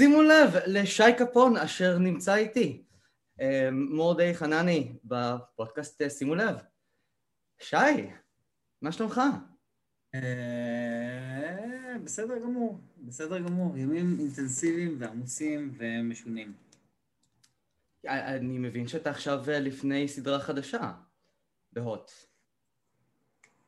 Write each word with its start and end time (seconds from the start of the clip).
שימו 0.00 0.22
לב 0.22 0.50
לשי 0.66 1.02
קפון 1.18 1.56
אשר 1.56 1.98
נמצא 1.98 2.34
איתי. 2.34 2.84
מורדי 3.72 4.34
חנני 4.34 4.92
בפודקאסט 5.04 6.02
שימו 6.18 6.34
לב. 6.34 6.56
שי, 7.58 7.76
מה 8.82 8.92
שלומך? 8.92 9.20
בסדר 12.04 12.38
גמור, 12.38 12.80
בסדר 12.98 13.38
גמור. 13.38 13.76
ימים 13.76 14.16
אינטנסיביים 14.20 14.96
ועמוסים 14.98 15.74
ומשונים. 15.78 16.52
אני 18.06 18.58
מבין 18.58 18.88
שאתה 18.88 19.10
עכשיו 19.10 19.44
לפני 19.48 20.08
סדרה 20.08 20.40
חדשה 20.40 20.92
בהוט. 21.72 22.10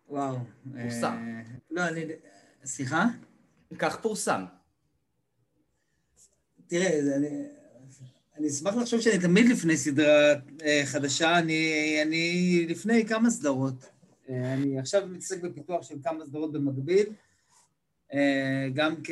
וואו. 0.08 0.36
פורסם. 0.82 1.42
לא, 1.70 1.88
אני... 1.88 2.04
סליחה? 2.64 3.04
כך 3.78 4.00
פורסם. 4.00 4.44
תראה, 6.72 7.16
אני, 7.16 7.28
אני 8.36 8.48
אשמח 8.48 8.74
לחשוב 8.74 9.00
שאני 9.00 9.18
תמיד 9.18 9.48
לפני 9.48 9.76
סדרה 9.76 10.32
אה, 10.64 10.82
חדשה, 10.84 11.38
אני, 11.38 11.98
אני 12.02 12.66
לפני 12.68 13.06
כמה 13.06 13.30
סדרות. 13.30 13.84
אה, 14.28 14.54
אני 14.54 14.78
עכשיו 14.78 15.06
מתעסק 15.06 15.42
בפיתוח 15.42 15.82
של 15.82 15.94
כמה 16.02 16.26
סדרות 16.26 16.52
במקביל, 16.52 17.06
אה, 18.12 18.68
גם, 18.74 18.94
כ, 19.04 19.10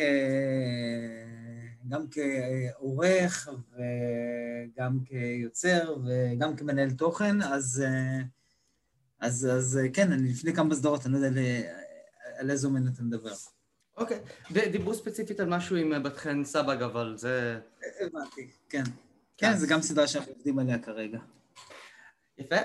גם 1.88 2.06
כעורך 2.10 3.48
וגם 3.72 4.98
כיוצר 5.04 5.96
וגם 6.06 6.56
כמנהל 6.56 6.90
תוכן, 6.90 7.42
אז, 7.42 7.84
אז, 9.20 9.48
אז 9.52 9.80
כן, 9.92 10.12
אני 10.12 10.28
לפני 10.28 10.54
כמה 10.54 10.74
סדרות, 10.74 11.06
אני 11.06 11.12
לא 11.12 11.18
יודע 11.18 11.40
על 12.38 12.50
איזה 12.50 12.66
אומן 12.66 12.88
אתה 12.88 13.02
מדבר. 13.02 13.32
אוקיי, 14.00 14.18
ודיברו 14.50 14.94
ספציפית 14.94 15.40
על 15.40 15.48
משהו 15.48 15.76
עם 15.76 16.02
בת 16.02 16.16
חן 16.16 16.44
סבג, 16.44 16.82
אבל 16.82 17.16
זה... 17.16 17.60
הבנתי, 18.00 18.50
כן. 18.68 18.82
כן, 19.36 19.56
זו 19.56 19.66
גם 19.66 19.82
סדרה 19.82 20.06
שאנחנו 20.06 20.32
עובדים 20.32 20.58
עליה 20.58 20.78
כרגע. 20.78 21.18
יפה. 22.38 22.56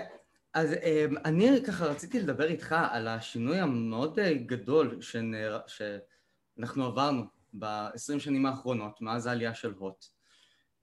אז 0.53 0.73
אמ, 0.73 1.15
אני 1.25 1.63
ככה 1.67 1.85
רציתי 1.85 2.19
לדבר 2.19 2.47
איתך 2.47 2.75
על 2.89 3.07
השינוי 3.07 3.59
המאוד 3.59 4.19
אה, 4.19 4.33
גדול 4.33 5.01
שנר... 5.01 5.59
שאנחנו 5.67 6.85
עברנו 6.85 7.23
ב-20 7.53 8.19
שנים 8.19 8.45
האחרונות, 8.45 9.01
מאז 9.01 9.25
העלייה 9.25 9.53
של 9.53 9.73
הוט. 9.77 10.05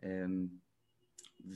אמ, 0.03 0.47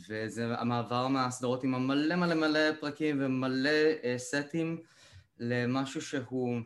וזה 0.09 0.55
המעבר 0.59 1.09
מהסדרות 1.09 1.65
עם 1.65 1.75
המלא 1.75 2.17
מלא 2.17 2.34
מלא 2.34 2.73
פרקים 2.81 3.19
ומלא 3.21 3.71
אה, 4.05 4.15
סטים 4.19 4.83
למשהו 5.39 6.03
שהוא 6.03 6.56
אה, 6.56 6.61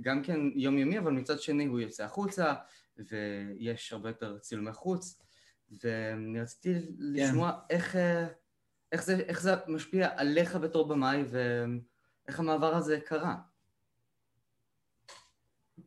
גם 0.00 0.22
כן 0.22 0.40
יומיומי, 0.54 0.98
אבל 0.98 1.12
מצד 1.12 1.40
שני 1.40 1.64
הוא 1.64 1.80
יוצא 1.80 2.04
החוצה, 2.04 2.54
ויש 2.98 3.92
הרבה 3.92 4.08
יותר 4.08 4.38
צילומי 4.38 4.72
חוץ, 4.72 5.18
ואני 5.82 6.40
רציתי 6.40 6.74
כן. 6.74 6.92
לשמוע 6.98 7.52
איך, 7.70 7.96
אה, 7.96 8.26
איך, 8.92 9.04
זה, 9.04 9.14
איך 9.16 9.42
זה 9.42 9.54
משפיע 9.68 10.08
עליך 10.16 10.56
בתור 10.56 10.88
במאי, 10.88 11.24
ואיך 11.30 12.40
המעבר 12.40 12.74
הזה 12.74 13.00
קרה. 13.00 13.36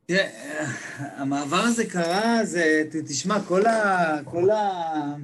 תראה, 0.05 0.65
המעבר 0.97 1.61
הזה 1.61 1.89
קרה, 1.89 2.45
זה, 2.45 2.83
תשמע, 3.07 3.35
כל 3.47 3.65
ה... 3.65 4.17
כל 4.25 4.49
ה... 4.49 5.15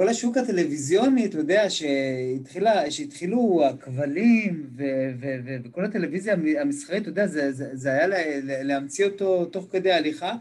כל 0.00 0.08
השוק 0.08 0.36
הטלוויזיוני, 0.36 1.26
אתה 1.26 1.38
יודע, 1.38 1.70
שהתחילה, 1.70 2.90
שהתחילו 2.90 3.62
הכבלים 3.66 4.70
ו- 4.76 5.10
ו- 5.20 5.38
ו- 5.44 5.56
וכל 5.64 5.84
הטלוויזיה 5.84 6.34
המסחרית, 6.60 7.02
אתה 7.02 7.10
יודע, 7.10 7.26
זה, 7.26 7.52
זה, 7.52 7.70
זה 7.72 7.92
היה 7.92 8.06
לה, 8.06 8.18
להמציא 8.62 9.04
אותו 9.04 9.44
תוך 9.44 9.68
כדי 9.70 9.92
הליכה, 9.92 10.34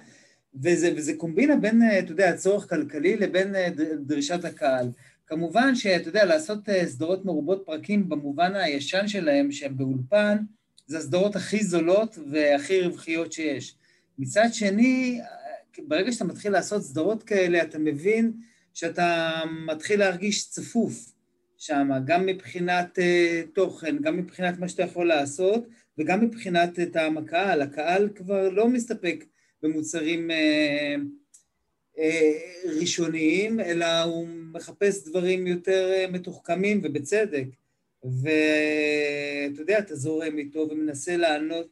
וזה, 0.64 0.94
וזה 0.96 1.14
קומבינה 1.14 1.56
בין, 1.56 1.82
אתה 2.00 2.12
יודע, 2.12 2.30
הצורך 2.30 2.70
כלכלי 2.70 3.16
לבין 3.16 3.54
דרישת 4.06 4.46
הקהל. 4.46 4.92
כמובן 5.28 5.76
שאתה 5.76 6.10
יודע, 6.10 6.26
לעשות 6.26 6.70
אה, 6.70 6.86
סדרות 6.88 7.26
מרובות 7.26 7.64
פרקים 7.66 8.10
במובן 8.10 8.56
הישן 8.56 9.08
שלהם, 9.08 9.52
שהן 9.52 9.78
באולפן, 9.78 10.38
זה 10.88 10.98
הסדרות 10.98 11.36
הכי 11.36 11.64
זולות 11.64 12.18
והכי 12.32 12.82
רווחיות 12.82 13.32
שיש. 13.34 13.76
מצד 14.20 14.48
שני, 14.52 15.22
ברגע 15.88 16.12
שאתה 16.12 16.26
מתחיל 16.26 16.52
לעשות 16.52 16.82
סדרות 16.82 17.24
כאלה, 17.24 17.62
אתה 17.62 17.80
מבין 17.80 18.32
שאתה 18.74 19.42
מתחיל 19.68 20.00
להרגיש 20.00 20.50
צפוף 20.50 21.12
שם, 21.58 21.90
גם 22.06 22.26
מבחינת 22.26 23.00
uh, 23.00 23.48
תוכן, 23.54 23.98
גם 24.02 24.18
מבחינת 24.18 24.60
מה 24.60 24.70
שאתה 24.70 24.84
יכול 24.84 25.08
לעשות, 25.08 25.68
וגם 25.98 26.22
מבחינת 26.22 26.80
טעם 26.94 27.18
הקהל. 27.18 27.62
הקהל 27.62 28.10
כבר 28.16 28.50
לא 28.50 28.68
מסתפק 28.68 29.26
במוצרים 29.64 30.32
uh, 30.32 30.34
uh, 31.96 32.00
ראשוניים, 32.80 33.60
אלא 33.60 34.02
הוא 34.02 34.28
מחפש 34.28 35.08
דברים 35.08 35.48
יותר 35.48 35.92
uh, 36.06 36.12
מתוחכמים, 36.12 36.82
ובצדק. 36.84 37.46
ואתה 38.04 39.62
יודע, 39.62 39.80
אתה 39.80 39.96
זורם 39.96 40.38
איתו 40.38 40.68
ומנסה 40.72 41.18
לענות 41.18 41.68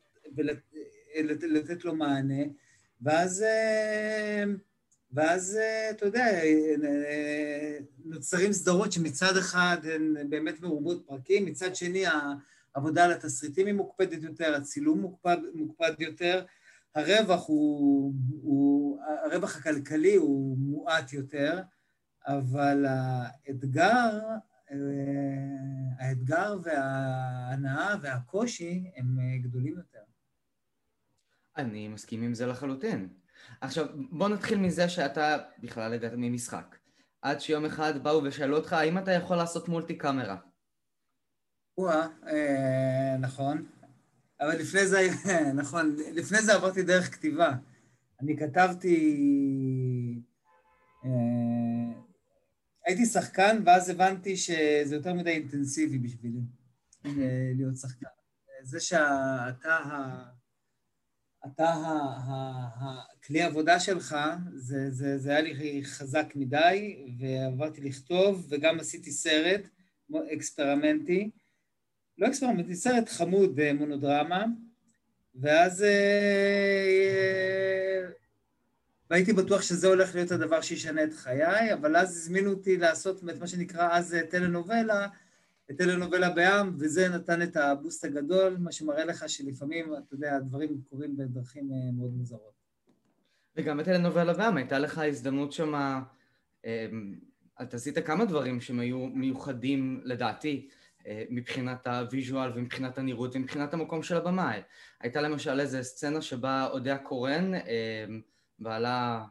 ולתת 1.16 1.86
לו 1.86 1.96
מענה, 1.96 2.44
ואז... 3.02 3.46
Uh, 3.46 4.68
ואז, 5.12 5.58
אה, 5.62 5.90
אתה 5.90 6.06
יודע, 6.06 6.26
אה, 6.44 7.78
נוצרים 8.06 8.54
סדרות 8.54 8.92
שמצד 8.92 9.38
אחד 9.38 9.78
הן 9.84 10.30
באמת 10.30 10.62
מרובות 10.62 11.04
פרקים, 11.08 11.46
מצד 11.46 11.76
שני 11.76 12.04
העבודה 12.76 13.06
על 13.06 13.12
התסריטים 13.12 13.68
היא 13.68 13.74
מוקפדת 13.74 14.24
יותר, 14.24 14.56
הצילום 14.56 15.00
מוקפד, 15.00 15.38
מוקפד 15.54 15.94
יותר, 16.00 16.46
הרווח 16.96 17.48
הוא, 17.48 18.14
הוא, 18.42 19.02
הרווח 19.26 19.58
הכלכלי 19.58 20.16
הוא 20.16 20.58
מועט 20.58 21.14
יותר, 21.14 21.62
אבל 22.28 22.86
האתגר, 22.86 24.20
אה, 24.72 24.78
האתגר 26.00 26.58
וההנאה 26.64 27.96
והקושי 28.02 28.92
הם 28.96 29.18
גדולים 29.42 29.78
יותר. 29.78 30.00
אני 31.58 31.88
מסכים 31.88 32.22
עם 32.22 32.34
זה 32.34 32.46
לחלוטין. 32.46 33.10
עכשיו, 33.62 33.86
בוא 34.12 34.30
נתחיל 34.30 34.58
מזה 34.58 34.90
שאתה 34.90 35.38
בכלל 35.60 35.94
הגעת 35.94 36.14
ממשחק. 36.18 36.76
עד 37.22 37.42
שיום 37.42 37.66
אחד 37.66 38.04
באו 38.04 38.24
ושאלו 38.24 38.58
אותך, 38.58 38.74
האם 38.74 38.98
אתה 38.98 39.12
יכול 39.12 39.38
לעשות 39.38 39.70
מולטי 39.70 39.98
קאמרה? 39.98 40.38
או-אה, 41.78 42.08
אה, 42.28 43.18
נכון. 43.20 43.66
אבל 44.42 44.56
לפני 44.60 44.88
זה, 44.88 45.08
נכון, 45.62 45.96
לפני 46.14 46.42
זה 46.42 46.54
עברתי 46.54 46.84
דרך 46.84 47.14
כתיבה. 47.14 47.54
אני 48.22 48.38
כתבתי... 48.38 48.96
אה, 51.06 52.02
הייתי 52.86 53.06
שחקן, 53.06 53.62
ואז 53.66 53.90
הבנתי 53.90 54.38
שזה 54.38 54.96
יותר 54.96 55.14
מדי 55.14 55.30
אינטנסיבי 55.30 55.98
בשבילי 55.98 56.40
mm-hmm. 56.40 57.08
להיות 57.58 57.78
שחקן. 57.78 58.08
זה 58.64 58.80
שאתה 58.80 59.78
אתה, 61.56 61.74
הכלי 62.80 63.42
עבודה 63.42 63.80
שלך, 63.80 64.18
זה, 64.54 64.92
זה, 64.92 65.18
זה 65.18 65.30
היה 65.30 65.42
לי 65.42 65.82
חזק 65.86 66.34
מדי, 66.36 67.06
ועברתי 67.20 67.82
לכתוב, 67.82 68.48
וגם 68.50 68.80
עשיתי 68.80 69.12
סרט 69.12 69.62
אקספרמנטי, 70.34 71.32
לא 72.18 72.28
אקספרמנטי, 72.28 72.76
סרט 72.76 73.10
חמוד 73.10 73.60
מונודרמה, 73.74 74.46
ואז 75.36 75.84
אה, 75.84 76.88
והייתי 79.10 79.34
בטוח 79.34 79.62
שזה 79.62 79.88
הולך 79.88 80.16
להיות 80.16 80.32
הדבר 80.32 80.62
שישנה 80.62 81.04
את 81.04 81.14
חיי, 81.14 81.74
אבל 81.74 81.96
אז 81.96 82.18
הזמינו 82.18 82.50
אותי 82.50 82.78
לעשות 82.78 83.24
את 83.30 83.40
מה 83.40 83.48
שנקרא 83.48 83.90
אז 83.92 84.18
טלנובלה, 84.30 85.08
טלנובלה 85.76 86.30
בעם, 86.30 86.76
וזה 86.80 87.10
נתן 87.10 87.42
את 87.42 87.58
הבוסט 87.58 88.06
הגדול, 88.06 88.58
מה 88.60 88.72
שמראה 88.72 89.06
לך 89.06 89.30
שלפעמים, 89.30 89.94
אתה 89.94 90.14
יודע, 90.14 90.36
הדברים 90.36 90.82
קורים 90.90 91.18
בדרכים 91.18 91.72
אה, 91.74 91.92
מאוד 91.94 92.14
מוזרות. 92.14 92.58
וגם 93.56 93.78
בטלנובלה 93.78 94.34
בעם, 94.34 94.58
הייתה 94.58 94.80
לך 94.80 94.98
הזדמנות 94.98 95.52
שמה, 95.52 96.04
אה, 96.66 96.88
אתה 97.62 97.78
עשית 97.78 97.98
כמה 98.06 98.26
דברים 98.26 98.62
שהם 98.62 98.80
היו 98.80 99.08
מיוחדים 99.08 100.02
לדעתי, 100.04 100.70
אה, 101.08 101.24
מבחינת 101.30 101.88
הוויז'ואל 101.88 102.52
ומבחינת 102.56 102.98
הנראות 102.98 103.36
ומבחינת 103.36 103.74
המקום 103.74 104.04
של 104.04 104.18
הבמאי. 104.18 104.62
הייתה 105.02 105.22
למשל 105.22 105.60
איזו 105.60 105.78
סצנה 105.82 106.22
שבה 106.22 106.68
אודיה 106.72 106.98
קורן, 106.98 107.52
בעלה 108.60 109.26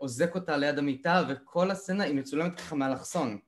אוזק 0.00 0.34
אותה 0.34 0.56
ליד 0.56 0.78
המיטה, 0.78 1.22
וכל 1.28 1.70
הסצנה 1.70 2.04
היא 2.04 2.14
מצולמת 2.14 2.56
ככה 2.56 2.76
מאלכסון. 2.76 3.38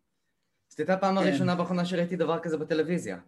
זאת 0.74 0.80
הייתה 0.80 0.94
הפעם 0.94 1.18
כן. 1.18 1.26
הראשונה 1.26 1.54
באחרונה 1.54 1.84
שראיתי 1.84 2.16
דבר 2.16 2.38
כזה 2.38 2.56
בטלוויזיה. 2.56 3.18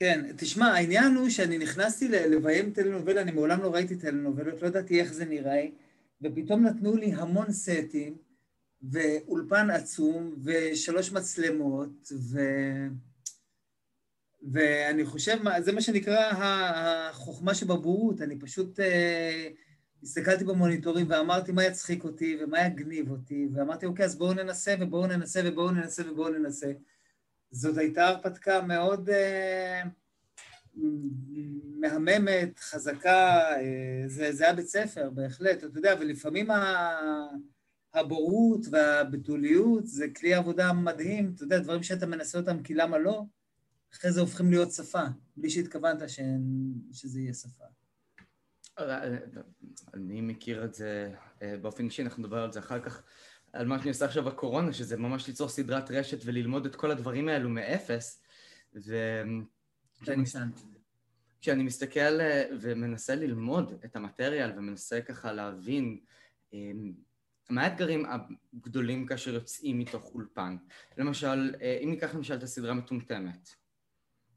כן, 0.00 0.26
תשמע, 0.36 0.66
העניין 0.66 1.14
הוא 1.14 1.28
שאני 1.28 1.58
נכנסתי 1.58 2.08
לביים 2.08 2.70
טלנובלה, 2.70 3.20
אני 3.20 3.32
מעולם 3.32 3.62
לא 3.62 3.74
ראיתי 3.74 3.96
טלנובלות, 3.96 4.62
לא 4.62 4.66
ידעתי 4.66 5.00
איך 5.00 5.12
זה 5.12 5.24
נראה, 5.24 5.66
ופתאום 6.22 6.66
נתנו 6.66 6.96
לי 6.96 7.12
המון 7.12 7.52
סטים, 7.52 8.16
ואולפן 8.82 9.70
עצום, 9.70 10.34
ושלוש 10.44 11.12
מצלמות, 11.12 12.12
ו... 12.12 12.40
ואני 14.52 15.04
חושב, 15.04 15.38
זה 15.60 15.72
מה 15.72 15.80
שנקרא 15.80 16.32
החוכמה 16.36 17.54
שבבורות, 17.54 18.22
אני 18.22 18.38
פשוט 18.38 18.80
uh, 18.80 18.82
הסתכלתי 20.04 20.44
במוניטורים 20.44 21.06
ואמרתי 21.08 21.52
מה 21.52 21.64
יצחיק 21.64 22.04
אותי 22.04 22.38
ומה 22.40 22.66
יגניב 22.66 23.10
אותי, 23.10 23.48
ואמרתי, 23.54 23.86
אוקיי, 23.86 24.04
אז 24.04 24.16
בואו 24.18 24.34
ננסה 24.34 24.74
ובואו 24.80 25.06
ננסה 25.06 25.40
ובואו 25.44 25.70
ננסה 25.70 26.10
ובואו 26.10 26.28
ננסה. 26.28 26.72
זאת 27.50 27.78
הייתה 27.78 28.08
הרפתקה 28.08 28.62
מאוד 28.62 29.10
uh, 29.10 29.88
מהממת, 31.80 32.58
חזקה, 32.58 33.40
uh, 33.56 34.08
זה, 34.08 34.32
זה 34.32 34.44
היה 34.44 34.54
בית 34.54 34.66
ספר, 34.66 35.10
בהחלט, 35.10 35.64
אתה 35.64 35.78
יודע, 35.78 35.94
ולפעמים 36.00 36.50
ה... 36.50 36.94
הבורות 37.94 38.66
והבתוליות 38.70 39.86
זה 39.86 40.06
כלי 40.16 40.34
עבודה 40.34 40.72
מדהים, 40.72 41.32
אתה 41.34 41.44
יודע, 41.44 41.58
דברים 41.58 41.82
שאתה 41.82 42.06
מנסה 42.06 42.38
אותם 42.38 42.62
כי 42.62 42.74
למה 42.74 42.98
לא, 42.98 43.22
אחרי 43.94 44.12
זה 44.12 44.20
הופכים 44.20 44.50
להיות 44.50 44.72
שפה, 44.72 45.02
בלי 45.36 45.50
שהתכוונת 45.50 46.08
ש... 46.08 46.20
שזה 46.92 47.20
יהיה 47.20 47.34
שפה. 47.34 47.64
אני 49.94 50.20
מכיר 50.20 50.64
את 50.64 50.74
זה 50.74 51.14
אה, 51.42 51.56
באופן 51.56 51.84
אישי, 51.84 52.02
אנחנו 52.02 52.22
נדבר 52.22 52.42
על 52.42 52.52
זה 52.52 52.58
אחר 52.58 52.80
כך, 52.80 53.02
על 53.52 53.66
מה 53.66 53.78
שאני 53.78 53.88
עושה 53.88 54.04
עכשיו 54.04 54.24
בקורונה, 54.24 54.72
שזה 54.72 54.96
ממש 54.96 55.28
ליצור 55.28 55.48
סדרת 55.48 55.90
רשת 55.90 56.18
וללמוד 56.24 56.66
את 56.66 56.76
כל 56.76 56.90
הדברים 56.90 57.28
האלו 57.28 57.48
מאפס. 57.48 58.22
ו... 58.86 59.22
כשאני 61.40 61.62
מסתכל 61.62 62.20
אה, 62.20 62.44
ומנסה 62.60 63.14
ללמוד 63.14 63.72
את 63.84 63.96
המטריאל 63.96 64.52
ומנסה 64.56 65.00
ככה 65.00 65.32
להבין 65.32 66.00
אה, 66.54 66.70
מה 67.50 67.62
האתגרים 67.62 68.04
הגדולים 68.54 69.06
כאשר 69.06 69.34
יוצאים 69.34 69.78
מתוך 69.78 70.14
אולפן? 70.14 70.56
למשל, 70.98 71.54
אם 71.82 71.90
ניקח 71.90 72.14
למשל 72.14 72.34
את 72.34 72.42
הסדרה 72.42 72.74
מטומטמת, 72.74 73.48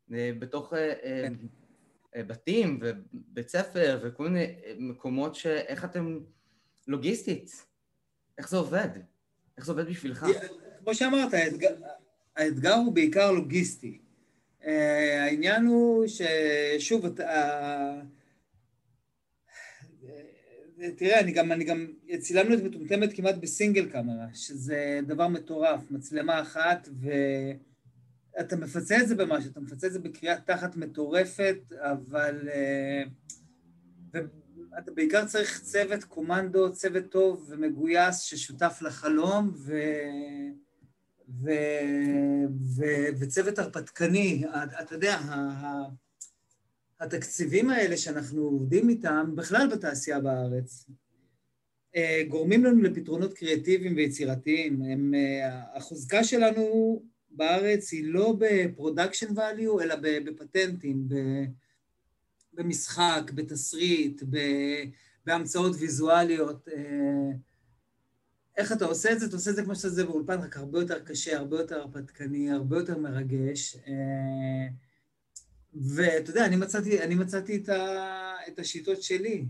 בתוך 0.10 0.74
כן. 1.02 1.34
אה, 2.18 2.24
בתים 2.24 2.80
ובית 2.82 3.50
ספר 3.50 4.00
וכל 4.04 4.24
מיני 4.24 4.46
אה, 4.46 4.74
מקומות 4.78 5.36
שאיך 5.36 5.86
אתם 5.86 6.20
לוגיסטית, 6.88 7.66
איך 8.38 8.50
זה 8.50 8.58
עובד? 8.58 8.90
איך 9.58 9.66
זה 9.66 9.72
עובד 9.72 9.90
בשבילך? 9.90 10.26
כמו 10.84 10.96
שאמרת, 10.96 11.34
האתגר, 11.34 11.76
האתגר 12.36 12.74
הוא 12.74 12.94
בעיקר 12.94 13.32
לוגיסטי. 13.32 13.98
אה, 14.66 15.24
העניין 15.24 15.66
הוא 15.66 16.06
ששוב. 16.08 17.06
תראה, 20.98 21.20
אני 21.20 21.32
גם, 21.32 21.52
אני 21.52 21.64
גם, 21.64 21.88
צילמנו 22.20 22.54
את 22.54 22.64
מטומטמת 22.64 23.14
כמעט 23.14 23.36
בסינגל 23.36 23.90
קאמרה, 23.90 24.26
שזה 24.34 25.00
דבר 25.08 25.28
מטורף, 25.28 25.92
מצלמה 25.92 26.42
אחת, 26.42 26.90
ו... 27.02 27.10
אתה 28.40 28.56
מפצה 28.56 28.98
את 29.02 29.08
זה 29.08 29.16
במשהו, 29.16 29.52
אתה 29.52 29.60
מפצה 29.60 29.88
את 29.88 29.94
זה 29.94 30.00
בקריאת 30.00 30.40
תחת 30.46 30.76
מטורפת, 30.76 31.58
אבל... 31.78 32.50
אה, 32.50 33.04
ואתה 34.72 34.92
בעיקר 34.92 35.26
צריך 35.26 35.62
צוות 35.64 36.04
קומנדו, 36.04 36.74
צוות 36.74 37.04
טוב 37.10 37.48
ומגויס 37.50 38.20
ששותף 38.20 38.80
לחלום, 38.82 39.52
ו... 39.56 39.82
ו... 41.44 41.50
ו... 42.76 42.84
וצוות 43.20 43.60
הרפתקני. 43.60 44.44
אתה 44.82 44.96
יודע, 44.96 45.20
התקציבים 47.00 47.70
האלה 47.70 47.98
שאנחנו 47.98 48.42
עובדים 48.42 48.90
איתם, 48.90 49.32
בכלל 49.36 49.68
בתעשייה 49.72 50.20
בארץ, 50.20 50.86
אה, 51.96 52.24
גורמים 52.30 52.66
לנו 52.66 52.82
לפתרונות 52.82 53.34
קריאטיביים 53.34 53.96
ויצירתיים. 53.96 54.82
הם, 54.82 55.14
אה, 55.14 55.78
החוזקה 55.78 56.24
שלנו 56.24 57.02
בארץ 57.38 57.92
היא 57.92 58.06
לא 58.06 58.36
ב 58.40 58.49
production 58.49 59.38
value, 59.38 59.82
אלא 59.84 59.96
בפטנטים, 60.02 61.08
במשחק, 62.54 63.32
בתסריט, 63.36 64.24
בהמצאות 65.26 65.76
ויזואליות. 65.80 66.68
אה, 66.68 67.32
איך 68.58 68.72
אתה 68.72 68.86
עושה 68.86 69.12
את 69.12 69.20
זה? 69.20 69.26
אתה 69.26 69.36
עושה 69.36 69.52
את 69.52 69.56
זה 69.56 69.64
כמו 69.64 69.76
שאתה 69.76 69.88
עושה 69.88 70.04
באולפן, 70.04 70.40
רק 70.40 70.58
הרבה 70.58 70.80
יותר 70.80 71.00
קשה, 71.00 71.38
הרבה 71.38 71.58
יותר 71.58 71.80
הרפתקני, 71.80 72.52
הרבה 72.52 72.78
יותר 72.78 72.98
מרגש. 72.98 73.76
אה, 73.76 74.68
ואתה 75.74 76.30
יודע, 76.30 76.46
אני 76.46 76.56
מצאתי, 76.56 77.02
אני 77.02 77.16
מצאתי 77.16 77.56
את, 77.56 77.70
ה, 77.70 78.34
את 78.48 78.60
השיטות 78.60 79.02
שלי. 79.02 79.46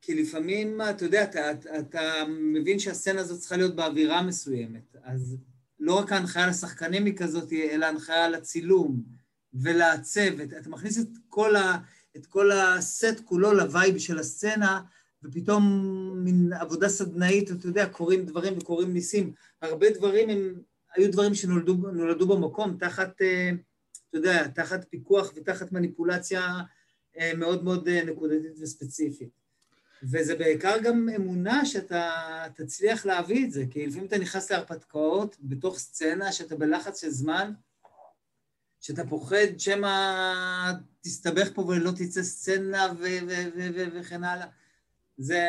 כי 0.00 0.14
לפעמים, 0.14 0.80
אתה 0.90 1.04
יודע, 1.04 1.24
אתה, 1.24 1.50
אתה 1.78 2.02
מבין 2.28 2.78
שהסצנה 2.78 3.20
הזאת 3.20 3.40
צריכה 3.40 3.56
להיות 3.56 3.76
באווירה 3.76 4.22
מסוימת, 4.22 4.96
אז 5.02 5.36
לא 5.80 5.94
רק 5.98 6.12
ההנחיה 6.12 6.46
לשחקנים 6.46 7.04
היא 7.04 7.16
כזאת, 7.16 7.52
אלא 7.52 7.86
הנחיה 7.86 8.28
לצילום 8.28 9.02
ולצוות. 9.54 10.52
אתה 10.60 10.70
מכניס 10.70 10.98
את 10.98 11.08
כל, 11.28 11.56
ה, 11.56 11.78
את 12.16 12.26
כל 12.26 12.52
הסט 12.52 13.20
כולו 13.24 13.52
ל 13.52 13.61
vibe 13.61 13.98
של 13.98 14.18
הסצנה, 14.18 14.80
ופתאום 15.22 15.62
מין 16.24 16.52
עבודה 16.52 16.88
סדנאית, 16.88 17.50
אתה 17.50 17.66
יודע, 17.66 17.86
קורים 17.86 18.24
דברים 18.26 18.58
וקורים 18.58 18.92
ניסים. 18.92 19.32
הרבה 19.62 19.90
דברים 19.90 20.28
הם, 20.28 20.54
היו 20.96 21.12
דברים 21.12 21.34
שנולדו 21.34 22.26
במקום, 22.26 22.76
תחת, 22.80 23.22
אה, 23.22 23.50
אתה 24.08 24.18
יודע, 24.18 24.48
תחת 24.48 24.84
פיקוח 24.90 25.32
ותחת 25.36 25.72
מניפולציה 25.72 26.60
אה, 27.18 27.32
מאוד 27.36 27.64
מאוד 27.64 27.88
אה, 27.88 28.04
נקודתית 28.04 28.52
וספציפית. 28.60 29.37
וזה 30.02 30.36
בעיקר 30.36 30.78
גם 30.84 31.08
אמונה 31.16 31.66
שאתה 31.66 32.12
תצליח 32.54 33.06
להביא 33.06 33.46
את 33.46 33.50
זה, 33.50 33.64
כי 33.70 33.86
לפעמים 33.86 34.06
אתה 34.06 34.18
נכנס 34.18 34.52
להרפתקאות 34.52 35.36
בתוך 35.40 35.78
סצנה 35.78 36.32
שאתה 36.32 36.56
בלחץ 36.56 37.00
של 37.00 37.10
זמן, 37.10 37.52
שאתה 38.80 39.06
פוחד 39.06 39.58
שמא 39.58 40.72
תסתבך 41.00 41.48
פה 41.54 41.62
ולא 41.62 41.90
תצא 41.90 42.22
סצנה 42.22 42.86
וכן 43.94 44.24
הלאה. 44.24 44.46
זה... 45.16 45.42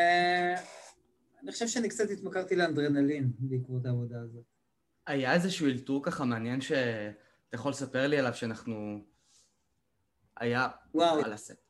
אני 1.42 1.52
חושב 1.52 1.68
שאני 1.68 1.88
קצת 1.88 2.10
התמכרתי 2.10 2.56
לאנדרנלין 2.56 3.30
בעקבות 3.38 3.86
העבודה 3.86 4.20
הזאת. 4.20 4.44
היה 5.06 5.34
איזשהו 5.34 5.66
אלתור 5.66 6.04
ככה 6.04 6.24
מעניין 6.24 6.60
שאתה 6.60 7.14
יכול 7.52 7.70
לספר 7.70 8.06
לי 8.06 8.18
עליו 8.18 8.34
שאנחנו... 8.34 9.04
היה 10.36 10.68
וואו. 10.94 11.24
על 11.24 11.32
הסט. 11.32 11.69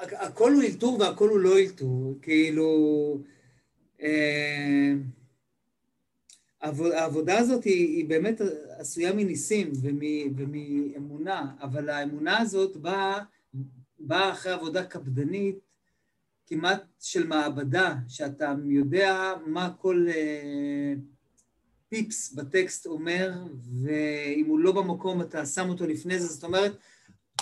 הכל 0.00 0.52
הוא 0.52 0.62
אלתור 0.62 1.00
והכל 1.00 1.28
הוא 1.28 1.38
לא 1.38 1.58
אלתור, 1.58 2.18
כאילו... 2.22 3.18
אה, 4.02 4.92
העבודה 6.62 7.38
הזאת 7.38 7.64
היא, 7.64 7.96
היא 7.96 8.08
באמת 8.08 8.40
עשויה 8.78 9.12
מניסים 9.12 9.72
ומאמונה, 10.36 11.54
אבל 11.60 11.88
האמונה 11.88 12.38
הזאת 12.38 12.76
באה, 12.76 13.18
באה 13.98 14.32
אחרי 14.32 14.52
עבודה 14.52 14.84
קפדנית 14.84 15.58
כמעט 16.46 16.82
של 17.00 17.26
מעבדה, 17.26 17.94
שאתה 18.08 18.54
יודע 18.64 19.32
מה 19.46 19.70
כל 19.78 20.06
אה, 20.08 20.94
פיפס 21.88 22.32
בטקסט 22.32 22.86
אומר, 22.86 23.32
ואם 23.82 24.44
הוא 24.46 24.58
לא 24.58 24.72
במקום 24.72 25.20
אתה 25.20 25.46
שם 25.46 25.68
אותו 25.68 25.86
לפני 25.86 26.18
זה, 26.18 26.26
זאת 26.26 26.44
אומרת, 26.44 26.72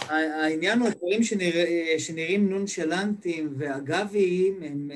העניין 0.09 0.79
הוא 0.79 0.89
הדברים 0.89 1.23
שנרא, 1.23 1.65
שנראים 1.99 2.51
נונשלנטיים 2.51 3.55
ואגביים, 3.59 4.63
הם, 4.63 4.91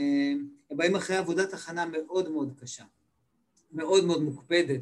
הם 0.71 0.77
באים 0.77 0.97
אחרי 0.97 1.17
עבודת 1.17 1.53
הכנה 1.53 1.87
מאוד 1.87 2.29
מאוד 2.29 2.53
קשה, 2.61 2.85
מאוד 3.73 4.05
מאוד 4.05 4.23
מוקפדת. 4.23 4.81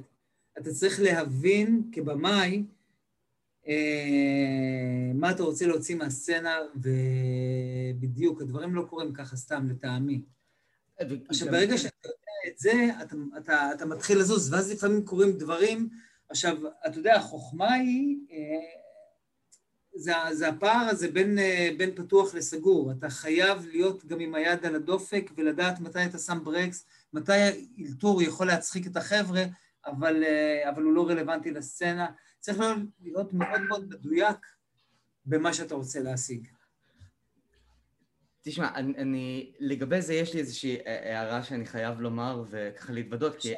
אתה 0.58 0.70
צריך 0.70 1.00
להבין 1.00 1.82
כבמאי 1.92 2.62
אה, 3.68 5.12
מה 5.14 5.30
אתה 5.30 5.42
רוצה 5.42 5.66
להוציא 5.66 5.96
מהסצנה, 5.96 6.58
ובדיוק, 6.74 8.40
הדברים 8.42 8.74
לא 8.74 8.82
קורים 8.82 9.12
ככה 9.12 9.36
סתם, 9.36 9.68
לטעמי. 9.70 10.22
עכשיו, 11.28 11.48
ברגע 11.48 11.78
שאתה 11.78 12.08
יודע 12.08 12.52
את 12.52 12.58
זה, 12.58 12.72
אתה, 13.02 13.16
אתה, 13.38 13.70
אתה 13.74 13.86
מתחיל 13.86 14.18
לזוז, 14.18 14.52
ואז 14.52 14.72
לפעמים 14.72 15.04
קורים 15.04 15.32
דברים. 15.32 15.88
עכשיו, 16.28 16.56
אתה 16.86 16.98
יודע, 16.98 17.16
החוכמה 17.16 17.72
היא... 17.72 18.16
אה, 18.30 18.81
זה, 19.94 20.12
זה 20.32 20.48
הפער 20.48 20.88
הזה 20.90 21.10
בין, 21.10 21.38
אה, 21.38 21.70
בין 21.78 21.94
פתוח 21.94 22.34
לסגור. 22.34 22.92
אתה 22.92 23.10
חייב 23.10 23.66
להיות 23.66 24.04
גם 24.04 24.20
עם 24.20 24.34
היד 24.34 24.66
על 24.66 24.74
הדופק 24.74 25.30
ולדעת 25.36 25.80
מתי 25.80 26.04
אתה 26.04 26.18
שם 26.18 26.38
ברקס, 26.44 26.86
מתי 27.12 27.32
האלתור 27.32 28.22
יכול 28.22 28.46
להצחיק 28.46 28.86
את 28.86 28.96
החבר'ה, 28.96 29.44
אבל, 29.86 30.24
אה, 30.24 30.70
אבל 30.70 30.82
הוא 30.82 30.92
לא 30.92 31.08
רלוונטי 31.08 31.50
לסצנה. 31.50 32.06
צריך 32.40 32.58
להיות 33.02 33.32
מאוד 33.32 33.60
מאוד 33.60 33.88
מדויק 33.88 34.46
במה 35.26 35.52
שאתה 35.52 35.74
רוצה 35.74 36.00
להשיג. 36.00 36.48
תשמע, 38.42 38.74
אני, 38.74 38.94
אני, 38.98 39.52
לגבי 39.60 40.02
זה 40.02 40.14
יש 40.14 40.34
לי 40.34 40.40
איזושהי 40.40 40.76
אה, 40.86 41.18
הערה 41.18 41.42
שאני 41.42 41.66
חייב 41.66 42.00
לומר 42.00 42.44
וככה 42.50 42.92
להתוודות, 42.92 43.36
כי 43.36 43.54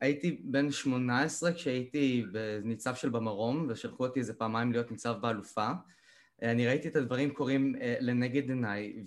הייתי 0.00 0.40
בן 0.44 0.70
18 0.70 1.52
כשהייתי 1.52 2.26
בניצב 2.32 2.94
של 2.94 3.08
במרום, 3.08 3.66
ושלחו 3.68 4.06
אותי 4.06 4.20
איזה 4.20 4.34
פעמיים 4.34 4.72
להיות 4.72 4.90
ניצב 4.90 5.16
באלופה. 5.20 5.70
אני 6.42 6.66
ראיתי 6.66 6.88
את 6.88 6.96
הדברים 6.96 7.30
קורים 7.30 7.76
אה, 7.80 7.96
לנגד 8.00 8.48
עיניי, 8.48 9.02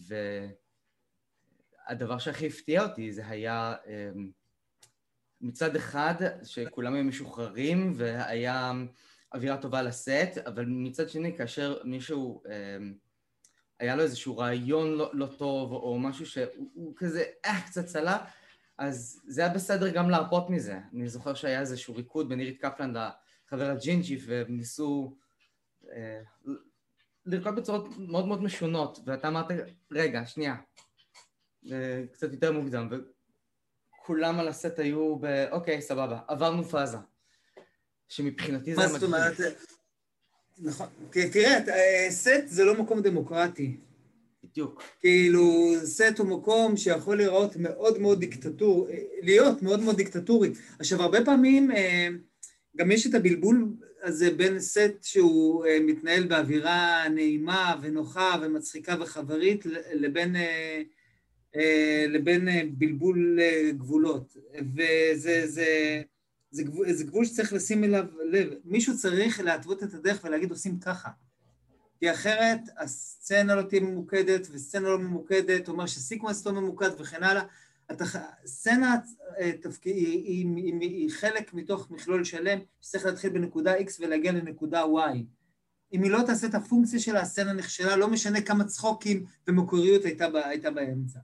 והדבר 1.88 2.18
שהכי 2.18 2.48
הפתיע 2.48 2.84
אותי 2.84 3.12
זה 3.12 3.28
היה 3.28 3.76
אה, 3.88 4.10
מצד 5.42 5.76
אחד 5.76 6.16
שכולם 6.44 6.94
היו 6.94 7.04
משוחררים 7.04 7.94
והיה 7.96 8.72
אווירה 9.34 9.58
טובה 9.58 9.82
לסט, 9.82 10.38
אבל 10.46 10.66
מצד 10.68 11.10
שני 11.10 11.38
כאשר 11.38 11.78
מישהו 11.84 12.44
אה, 12.50 12.78
היה 13.80 13.96
לו 13.96 14.04
איזשהו 14.04 14.38
רעיון 14.38 14.94
לא, 14.94 15.10
לא 15.14 15.26
טוב, 15.26 15.72
או 15.72 16.00
משהו 16.00 16.26
שהוא 16.26 16.94
כזה, 16.96 17.24
אה, 17.46 17.62
קצת 17.66 17.86
צלה, 17.86 18.26
אז 18.82 19.22
זה 19.28 19.42
היה 19.42 19.54
בסדר 19.54 19.90
גם 19.90 20.10
להרפות 20.10 20.50
מזה. 20.50 20.80
אני 20.94 21.08
זוכר 21.08 21.34
שהיה 21.34 21.60
איזשהו 21.60 21.96
ריקוד 21.96 22.30
בין 22.30 22.40
אירית 22.40 22.62
קפלן 22.62 22.94
לחבר 23.48 23.70
הג'ינג'י, 23.70 24.20
והם 24.26 24.58
ניסו 24.58 25.18
אה, 25.92 26.22
לרקוד 27.26 27.56
בצורות 27.56 27.88
מאוד 27.98 28.28
מאוד 28.28 28.44
משונות, 28.44 29.00
ואתה 29.06 29.28
אמרת, 29.28 29.46
רגע, 29.92 30.26
שנייה, 30.26 30.56
אה, 31.72 32.04
קצת 32.14 32.32
יותר 32.32 32.52
מוקדם, 32.52 32.90
וכולם 34.02 34.40
על 34.40 34.48
הסט 34.48 34.80
היו 34.80 35.16
ב... 35.20 35.46
אוקיי, 35.52 35.82
סבבה, 35.82 36.20
עברנו 36.28 36.64
פאזה. 36.64 36.98
שמבחינתי 38.10 38.76
זה... 38.76 38.82
מה 38.82 38.88
זאת 38.88 39.04
אומרת? 39.04 39.34
נכון. 40.60 40.88
תראה, 41.12 41.58
אה, 41.70 42.08
סט 42.10 42.46
זה 42.46 42.64
לא 42.64 42.84
מקום 42.84 43.02
דמוקרטי. 43.02 43.78
בדיוק. 44.52 44.84
כאילו, 45.00 45.74
סט 45.84 46.20
הוא 46.20 46.28
מקום 46.28 46.78
שיכול 46.78 47.18
להיראות 47.18 47.56
מאוד 47.56 48.00
מאוד 48.00 48.20
דיקטטור, 48.20 48.88
להיות 49.22 49.62
מאוד 49.62 49.82
מאוד 49.82 49.98
דיקטטורי. 49.98 50.52
עכשיו, 50.80 51.02
הרבה 51.02 51.26
פעמים 51.26 51.72
גם 52.78 52.92
יש 52.92 53.08
את 53.08 53.14
הבלבול 53.14 53.68
הזה 54.04 54.32
בין 54.32 54.60
סט 54.60 55.04
שהוא 55.04 55.66
אה, 55.66 55.78
מתנהל 55.80 56.28
באווירה 56.28 57.10
נעימה 57.10 57.76
ונוחה 57.82 58.36
ומצחיקה 58.42 58.96
וחברית 59.00 59.66
לבין, 59.94 60.36
אה, 60.36 60.82
אה, 61.56 62.06
לבין 62.10 62.48
בלבול 62.78 63.40
גבולות. 63.78 64.38
וזה 64.76 65.48
זה, 65.48 66.02
זה, 66.52 66.64
גבול, 66.64 66.94
זה 66.94 67.04
גבול 67.04 67.26
שצריך 67.26 67.54
לשים 67.54 67.84
אליו 67.84 68.06
לב. 68.32 68.54
מישהו 68.66 68.98
צריך 68.98 69.40
להתוות 69.40 69.84
את 69.84 69.94
הדרך 69.94 70.24
ולהגיד 70.24 70.52
עושים 70.52 70.80
ככה. 70.80 71.10
כי 72.02 72.12
אחרת 72.12 72.60
הסצנה 72.78 73.56
לא 73.56 73.62
תהיה 73.62 73.82
ממוקדת, 73.82 74.48
וסצנה 74.52 74.90
לא 74.90 75.00
ממוקדת, 75.00 75.68
אומר 75.68 75.86
שסיקוונס 75.86 76.46
לא 76.46 76.52
ממוקד 76.52 76.90
וכן 77.00 77.24
הלאה. 77.24 77.44
סצנה 78.46 78.96
אה, 79.40 79.52
היא, 79.86 79.94
היא, 80.06 80.56
היא, 80.56 80.80
היא 80.82 81.12
חלק 81.12 81.54
מתוך 81.54 81.92
מכלול 81.92 82.24
שלם 82.24 82.60
שצריך 82.82 83.06
להתחיל 83.06 83.30
בנקודה 83.30 83.78
X 83.80 83.92
ולהגיע 84.00 84.32
לנקודה 84.32 84.84
Y. 84.84 85.18
אם 85.94 86.04
היא 86.04 86.12
לא 86.12 86.20
תעשה 86.26 86.48
את 86.48 86.56
הפונקציה 86.56 87.00
של 87.00 87.18
הסצנה 87.18 87.54
נכשלה, 87.54 87.96
לא 87.96 88.08
משנה 88.08 88.42
כמה 88.42 88.64
צחוקים 88.64 89.26
ומקוריות 89.48 90.06
הייתה, 90.06 90.28
הייתה 90.46 90.72
באמצע. 90.72 91.20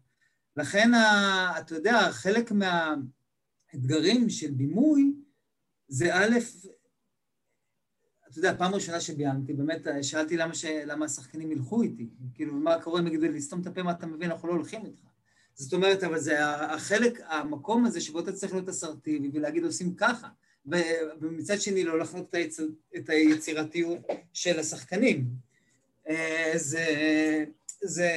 לכן, 0.58 0.92
אתה 1.60 1.76
יודע, 1.76 2.12
חלק 2.12 2.52
מהאתגרים 2.52 4.30
של 4.30 4.52
בימוי 4.52 5.14
זה 5.88 6.16
א', 6.16 6.38
אתה 8.40 8.48
יודע, 8.48 8.58
פעם 8.58 8.76
ראשונה 8.76 9.00
שביימתי, 9.00 9.54
באמת 9.54 9.88
שאלתי 10.02 10.38
למה, 10.38 10.56
ש... 10.56 10.66
למה 10.66 11.06
השחקנים 11.06 11.52
ילכו 11.52 11.82
איתי. 11.82 12.08
כאילו, 12.36 12.54
מה 12.54 12.82
קורה 12.82 13.00
אם 13.00 13.08
יגידו 13.08 13.28
לי, 13.28 13.42
סתום 13.42 13.62
את 13.62 13.68
הפה, 13.68 13.84
מה 13.84 13.92
אתה 13.92 14.08
מבין, 14.08 14.32
אנחנו 14.32 14.48
לא 14.48 14.54
הולכים 14.54 14.86
איתך. 14.86 15.02
זאת 15.56 15.74
אומרת, 15.74 16.04
אבל 16.04 16.20
זה 16.20 16.46
החלק, 16.46 17.22
המקום 17.28 17.86
הזה 17.86 18.02
שבו 18.02 18.20
אתה 18.20 18.34
צריך 18.34 18.54
להיות 18.54 18.70
אסרטיבי 18.70 19.30
ולהגיד 19.34 19.64
עושים 19.64 19.96
ככה, 19.96 20.28
ומצד 21.22 21.62
שני 21.62 21.84
לא 21.84 22.00
לחנוק 22.00 22.30
את 22.98 23.10
היצירתיות 23.10 24.00
של 24.34 24.60
השחקנים. 24.60 25.26
אה, 26.10 26.52
זה, 26.56 26.86
זה... 27.82 28.10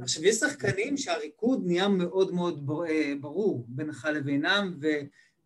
עכשיו, 0.00 0.24
יש 0.24 0.34
שחקנים 0.34 0.96
שהריקוד 0.96 1.62
נהיה 1.66 1.88
מאוד 1.88 2.34
מאוד 2.34 2.70
אה, 2.88 3.12
ברור 3.20 3.64
בינך 3.68 4.08
לבינם, 4.14 4.74
ו, 4.80 4.86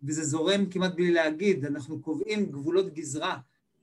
וזה 0.03 0.25
זורם 0.25 0.67
כמעט 0.67 0.95
בלי 0.95 1.11
להגיד, 1.11 1.65
אנחנו 1.65 2.01
קובעים 2.03 2.47
גבולות 2.47 2.95
גזרה, 2.95 3.39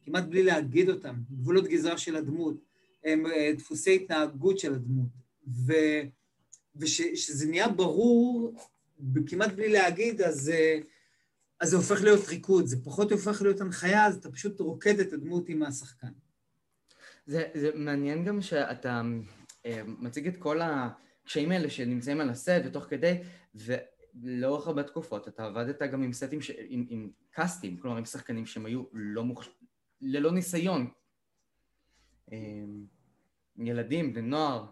כמעט 0.10 0.24
בלי 0.24 0.44
להגיד 0.44 0.90
אותם, 0.90 1.16
גבולות 1.32 1.68
גזרה 1.68 1.98
של 1.98 2.16
הדמות, 2.16 2.56
הם 3.04 3.26
אה, 3.26 3.52
דפוסי 3.58 3.96
התנהגות 3.96 4.60
של 4.60 4.74
הדמות. 4.74 5.10
ו... 5.48 5.74
וכשזה 6.76 7.48
נהיה 7.48 7.68
ברור, 7.68 8.54
כמעט 9.28 9.52
בלי 9.52 9.70
להגיד, 9.70 10.22
אז, 10.22 10.52
אז 11.60 11.70
זה 11.70 11.76
הופך 11.76 12.02
להיות 12.02 12.28
ריקוד, 12.28 12.66
זה 12.66 12.84
פחות 12.84 13.12
הופך 13.12 13.42
להיות 13.42 13.62
הנחיה, 13.62 14.06
אז 14.06 14.16
אתה 14.16 14.32
פשוט 14.32 14.60
רוקד 14.60 15.00
את 15.00 15.14
הדמות 15.14 15.50
עם 15.50 15.64
השחקן. 15.64 16.12
זה, 17.26 17.44
זה 17.54 17.72
מעניין 17.76 18.26
גם 18.26 18.42
שאתה 18.42 19.02
אה, 19.66 19.82
מציג 19.86 20.28
את 20.28 20.38
כל 20.38 20.60
הקשיים 20.62 21.52
האלה 21.52 21.70
שנמצאים 21.70 22.20
על 22.22 22.30
הסט 22.30 22.62
ותוך 22.66 22.86
כדי, 22.90 23.18
ולאורך 23.56 24.68
הרבה 24.68 24.84
תקופות 24.84 25.28
אתה 25.28 25.46
עבדת 25.46 25.82
גם 25.82 26.04
עם 26.04 26.14
סטים, 26.14 26.42
ש... 26.42 26.52
עם, 26.68 26.86
עם 26.90 27.10
קאסטים, 27.32 27.78
כלומר 27.78 27.98
עם 27.98 28.06
שחקנים 28.06 28.46
שהם 28.46 28.66
היו 28.66 28.84
לא 28.94 29.24
מוכש... 29.24 29.50
ללא 30.02 30.32
ניסיון. 30.32 30.90
אה, 32.32 32.38
ילדים 33.58 34.12
ונוער, 34.16 34.66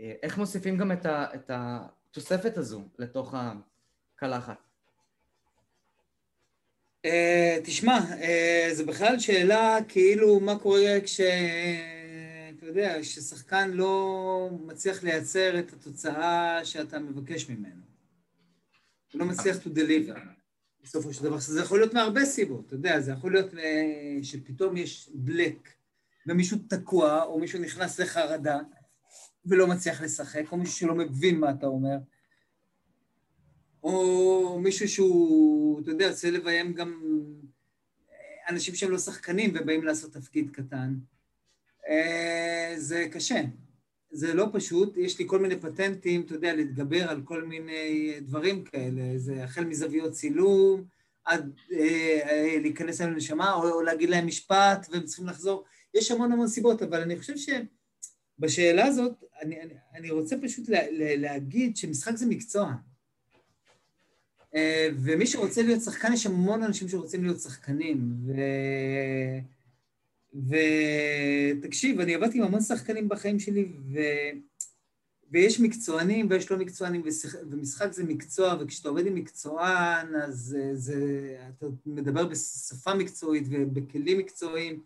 אה, 0.00 0.14
איך 0.22 0.38
מוסיפים 0.38 0.76
גם 0.76 0.92
את, 0.92 1.06
ה, 1.06 1.26
את 1.34 1.50
התוספת 1.54 2.56
הזו 2.56 2.84
לתוך 2.98 3.34
הקלחת? 3.34 4.58
Uh, 7.06 7.10
תשמע, 7.64 7.98
uh, 7.98 8.74
זו 8.74 8.86
בכלל 8.86 9.18
שאלה 9.18 9.78
כאילו 9.88 10.40
מה 10.40 10.58
קורה 10.58 11.00
כש... 11.04 11.20
אתה 12.58 12.66
יודע, 12.66 12.96
כששחקן 13.02 13.70
לא 13.70 14.50
מצליח 14.66 15.02
לייצר 15.02 15.58
את 15.58 15.72
התוצאה 15.72 16.64
שאתה 16.64 16.98
מבקש 16.98 17.48
ממנו. 17.50 17.82
הוא 19.12 19.20
לא 19.20 19.26
מצליח 19.26 19.56
to 19.56 19.68
deliver 19.68 20.18
בסופו 20.88 21.12
של 21.12 21.24
דבר. 21.24 21.38
זה 21.38 21.60
יכול 21.60 21.78
להיות 21.78 21.94
מהרבה 21.94 22.24
סיבות, 22.24 22.66
אתה 22.66 22.74
יודע, 22.74 23.00
זה 23.00 23.12
יכול 23.12 23.32
להיות 23.32 23.54
שפתאום 24.22 24.76
יש 24.76 25.10
בלק 25.14 25.68
ומישהו 26.26 26.58
תקוע 26.68 27.22
או 27.22 27.40
מישהו 27.40 27.60
נכנס 27.60 28.00
לחרדה 28.00 28.58
ולא 29.46 29.66
מצליח 29.66 30.02
לשחק, 30.02 30.42
או 30.52 30.56
מישהו 30.56 30.76
שלא 30.76 30.94
מבין 30.94 31.40
מה 31.40 31.50
אתה 31.50 31.66
אומר, 31.66 31.96
או 33.82 34.60
מישהו 34.62 34.88
שהוא, 34.88 35.80
אתה 35.80 35.90
יודע, 35.90 36.10
רוצה 36.10 36.30
לביים 36.30 36.72
גם 36.72 37.02
אנשים 38.48 38.74
שהם 38.74 38.90
לא 38.90 38.98
שחקנים 38.98 39.52
ובאים 39.54 39.84
לעשות 39.84 40.12
תפקיד 40.12 40.50
קטן. 40.50 40.94
אה, 41.88 42.72
זה 42.76 43.06
קשה, 43.12 43.40
זה 44.10 44.34
לא 44.34 44.46
פשוט, 44.52 44.96
יש 44.96 45.18
לי 45.18 45.24
כל 45.28 45.38
מיני 45.38 45.60
פטנטים, 45.60 46.20
אתה 46.20 46.34
יודע, 46.34 46.54
להתגבר 46.54 47.10
על 47.10 47.22
כל 47.24 47.44
מיני 47.44 48.14
דברים 48.20 48.64
כאלה, 48.64 49.18
זה 49.18 49.44
החל 49.44 49.64
מזוויות 49.64 50.12
צילום, 50.12 50.84
עד 51.24 51.52
אה, 51.72 52.18
אה, 52.30 52.56
להיכנס 52.60 53.00
להם 53.00 53.12
לנשמה, 53.12 53.52
או, 53.52 53.70
או 53.70 53.82
להגיד 53.82 54.10
להם 54.10 54.26
משפט 54.26 54.86
והם 54.90 55.04
צריכים 55.04 55.26
לחזור, 55.26 55.64
יש 55.94 56.10
המון 56.10 56.32
המון 56.32 56.48
סיבות, 56.48 56.82
אבל 56.82 57.00
אני 57.00 57.18
חושב 57.18 57.36
ש... 57.36 57.48
בשאלה 58.38 58.86
הזאת, 58.86 59.24
אני, 59.42 59.60
אני, 59.62 59.74
אני 59.94 60.10
רוצה 60.10 60.36
פשוט 60.42 60.68
לה, 60.68 60.90
לה, 60.90 61.16
להגיד 61.16 61.76
שמשחק 61.76 62.16
זה 62.16 62.26
מקצוע. 62.26 62.72
אה, 64.54 64.88
ומי 64.96 65.26
שרוצה 65.26 65.62
להיות 65.62 65.82
שחקן, 65.82 66.12
יש 66.12 66.26
המון 66.26 66.62
אנשים 66.62 66.88
שרוצים 66.88 67.22
להיות 67.22 67.40
שחקנים. 67.40 68.12
ו... 68.26 68.32
ותקשיב, 70.34 72.00
אני 72.00 72.14
עבדתי 72.14 72.38
עם 72.38 72.44
המון 72.44 72.60
שחקנים 72.60 73.08
בחיים 73.08 73.38
שלי, 73.38 73.72
ו... 73.92 73.98
ויש 75.30 75.60
מקצוענים 75.60 76.26
ויש 76.30 76.50
לא 76.50 76.56
מקצוענים, 76.56 77.02
ומשחק 77.50 77.92
זה 77.92 78.04
מקצוע, 78.04 78.56
וכשאתה 78.60 78.88
עובד 78.88 79.06
עם 79.06 79.14
מקצוען, 79.14 80.14
אז 80.14 80.56
זה... 80.72 80.96
אתה 81.58 81.66
מדבר 81.86 82.26
בשפה 82.26 82.94
מקצועית 82.94 83.44
ובכלים 83.50 84.18
מקצועיים. 84.18 84.80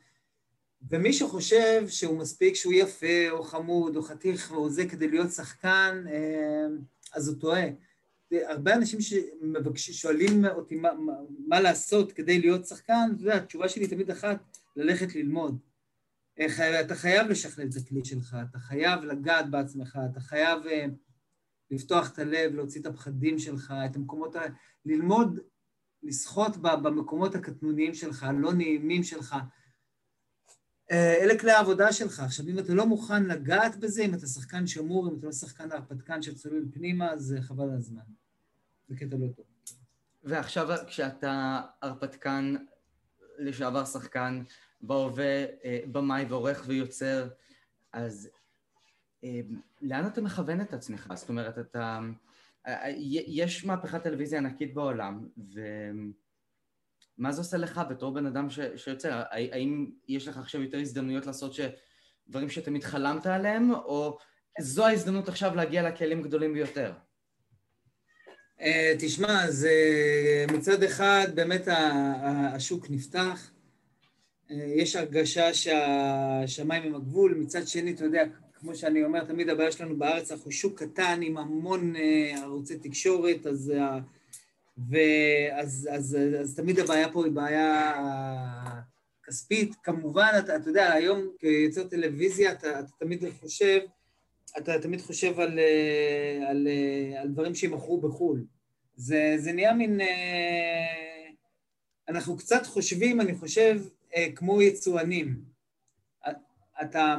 ומי 0.91 1.13
שחושב 1.13 1.85
שהוא 1.89 2.19
מספיק 2.19 2.55
שהוא 2.55 2.73
יפה, 2.73 3.31
או 3.31 3.43
חמוד, 3.43 3.97
או 3.97 4.03
חתיך, 4.03 4.53
או 4.53 4.71
זה 4.71 4.87
כדי 4.87 5.09
להיות 5.09 5.31
שחקן, 5.31 6.05
אה, 6.09 6.67
אז 7.15 7.29
הוא 7.29 7.37
טועה. 7.41 7.65
הרבה 8.33 8.75
אנשים 8.75 8.99
ששואלים 9.75 10.45
אותי 10.45 10.75
מה, 10.75 10.95
מה, 10.95 11.13
מה 11.47 11.61
לעשות 11.61 12.13
כדי 12.13 12.39
להיות 12.39 12.67
שחקן, 12.67 13.09
אתה 13.15 13.23
יודע, 13.23 13.37
התשובה 13.37 13.69
שלי 13.69 13.87
תמיד 13.87 14.11
אחת, 14.11 14.52
ללכת 14.77 15.15
ללמוד. 15.15 15.59
אתה 16.81 16.95
חייב 16.95 17.27
לשכלל 17.27 17.69
את 17.69 17.77
הכלי 17.77 18.05
שלך, 18.05 18.37
אתה 18.51 18.59
חייב 18.59 19.05
לגעת 19.05 19.51
בעצמך, 19.51 19.99
אתה 20.13 20.21
חייב 20.21 20.67
אה, 20.67 20.87
לפתוח 21.71 22.13
את 22.13 22.19
הלב, 22.19 22.55
להוציא 22.55 22.81
את 22.81 22.87
הפחדים 22.87 23.39
שלך, 23.39 23.75
את 23.91 23.97
המקומות 23.97 24.37
ה... 24.37 24.41
ללמוד 24.85 25.41
לשחות 26.03 26.57
במקומות 26.57 27.35
הקטנוניים 27.35 27.95
שלך, 27.95 28.23
הלא 28.23 28.53
נעימים 28.53 29.03
שלך, 29.03 29.37
אה, 30.91 31.15
אלה 31.23 31.39
כלי 31.39 31.53
העבודה 31.53 31.93
שלך. 31.93 32.21
עכשיו, 32.21 32.49
אם 32.49 32.59
אתה 32.59 32.75
לא 32.75 32.87
מוכן 32.87 33.23
לגעת 33.23 33.77
בזה, 33.77 34.03
אם 34.03 34.15
אתה 34.15 34.27
שחקן 34.27 34.67
שמור, 34.67 35.09
אם 35.09 35.19
אתה 35.19 35.27
לא 35.27 35.33
שחקן 35.33 35.73
הרפתקן 35.73 36.23
שצולל 36.23 36.65
פנימה, 36.73 37.13
אז 37.13 37.37
חבל 37.41 37.65
על 37.65 37.77
הזמן. 37.77 38.03
זה 38.89 38.97
קטע 38.97 39.17
לא 39.17 39.27
טוב. 39.37 39.45
ועכשיו, 40.25 40.69
כשאתה 40.87 41.61
הרפתקן, 41.83 42.55
לשעבר 43.43 43.85
שחקן, 43.85 44.43
בהווה 44.81 45.45
אה, 45.65 45.81
במאי 45.93 46.25
ועורך 46.29 46.65
ויוצר, 46.67 47.29
אז 47.93 48.31
אה, 49.25 49.41
לאן 49.83 50.07
אתה 50.07 50.21
מכוון 50.21 50.61
את 50.61 50.73
עצמך? 50.73 51.13
זאת 51.15 51.29
אומרת, 51.29 51.59
אתה... 51.59 52.01
יש 53.27 53.65
מהפכת 53.65 54.03
טלוויזיה 54.03 54.39
ענקית 54.39 54.75
בעולם, 54.75 55.29
ו... 55.55 55.61
מה 57.19 57.33
זה 57.33 57.41
עושה 57.41 57.57
לך 57.57 57.81
בתור 57.91 58.15
בן 58.15 58.27
אדם 58.27 58.51
ש, 58.51 58.61
שיוצר? 58.77 59.23
האם 59.31 59.91
יש 60.09 60.29
לך 60.29 60.39
עכשיו 60.39 60.63
יותר 60.63 60.79
הזדמנויות 60.79 61.27
לעשות 61.27 61.55
ש... 61.55 61.61
דברים 62.29 62.49
שתמיד 62.49 62.85
חלמת 62.85 63.27
עליהם, 63.27 63.71
או 63.71 64.19
זו 64.61 64.87
ההזדמנות 64.87 65.29
עכשיו 65.29 65.55
להגיע 65.55 65.89
לכלים 65.89 66.23
גדולים 66.23 66.53
ביותר? 66.53 66.93
אה, 68.63 68.95
תשמע, 68.99 69.45
אז 69.45 69.67
מצד 70.53 70.83
אחד 70.83 71.29
באמת 71.35 71.69
השוק 72.55 72.91
נפתח, 72.91 73.51
אה, 74.51 74.57
יש 74.77 74.97
הרגשה 74.97 75.55
שהשמיים 75.55 76.83
הם 76.83 76.95
הגבול, 76.95 77.35
מצד 77.35 77.67
שני, 77.67 77.93
אתה 77.93 78.05
יודע, 78.05 78.25
כמו 78.55 78.75
שאני 78.75 79.05
אומר, 79.05 79.25
תמיד 79.25 79.49
הבעיה 79.49 79.73
שלנו 79.73 79.97
בארץ, 79.97 80.31
אנחנו 80.33 80.53
שוק 80.53 80.83
קטן 80.83 81.21
עם 81.23 81.39
המון 81.39 81.97
אה, 81.97 82.43
ערוצי 82.43 82.79
תקשורת, 82.79 83.47
אז, 83.47 83.73
ואז, 84.91 85.89
אז, 85.91 85.91
אז, 85.91 86.17
אז 86.41 86.57
תמיד 86.57 86.79
הבעיה 86.79 87.13
פה 87.13 87.25
היא 87.25 87.33
בעיה 87.33 87.93
כספית. 89.27 89.75
כמובן, 89.83 90.31
אתה, 90.39 90.57
אתה 90.57 90.71
יודע, 90.71 90.93
היום 90.93 91.29
כיוצר 91.39 91.85
טלוויזיה, 91.85 92.53
אתה, 92.53 92.81
אתה 92.81 92.91
תמיד 92.99 93.25
חושב, 93.41 93.81
אתה 94.59 94.79
תמיד 94.79 95.01
חושב 95.01 95.41
על, 95.41 95.59
על, 96.49 96.69
אה, 96.69 97.21
על 97.21 97.29
דברים 97.29 97.55
שימכרו 97.55 98.01
בחו"ל. 98.01 98.45
זה, 98.95 99.35
זה 99.39 99.53
נהיה 99.53 99.75
מין... 99.75 100.01
אה, 100.01 101.31
אנחנו 102.09 102.37
קצת 102.37 102.67
חושבים, 102.67 103.21
אני 103.21 103.35
חושב, 103.35 103.81
כמו 104.35 104.63
יצואנים. 104.63 105.45
אתה, 106.83 107.17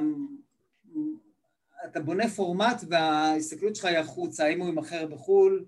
אתה 1.86 2.00
בונה 2.00 2.30
פורמט 2.30 2.84
וההסתכלות 2.90 3.76
שלך 3.76 3.86
היא 3.86 3.98
החוצה, 3.98 4.46
האם 4.46 4.60
הוא 4.60 4.68
יימכר 4.68 5.08
בחו"ל 5.08 5.66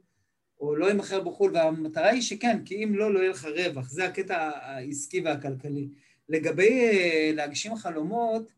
או 0.59 0.75
לא 0.75 0.85
יימכר 0.85 1.21
בחו"ל, 1.21 1.51
והמטרה 1.53 2.09
היא 2.09 2.21
שכן, 2.21 2.65
כי 2.65 2.83
אם 2.83 2.95
לא, 2.95 3.13
לא 3.13 3.19
יהיה 3.19 3.29
לך 3.29 3.45
רווח. 3.45 3.89
זה 3.89 4.05
הקטע 4.05 4.37
העסקי 4.37 5.21
והכלכלי. 5.21 5.89
לגבי 6.29 6.91
להגשים 7.33 7.75
חלומות, 7.75 8.51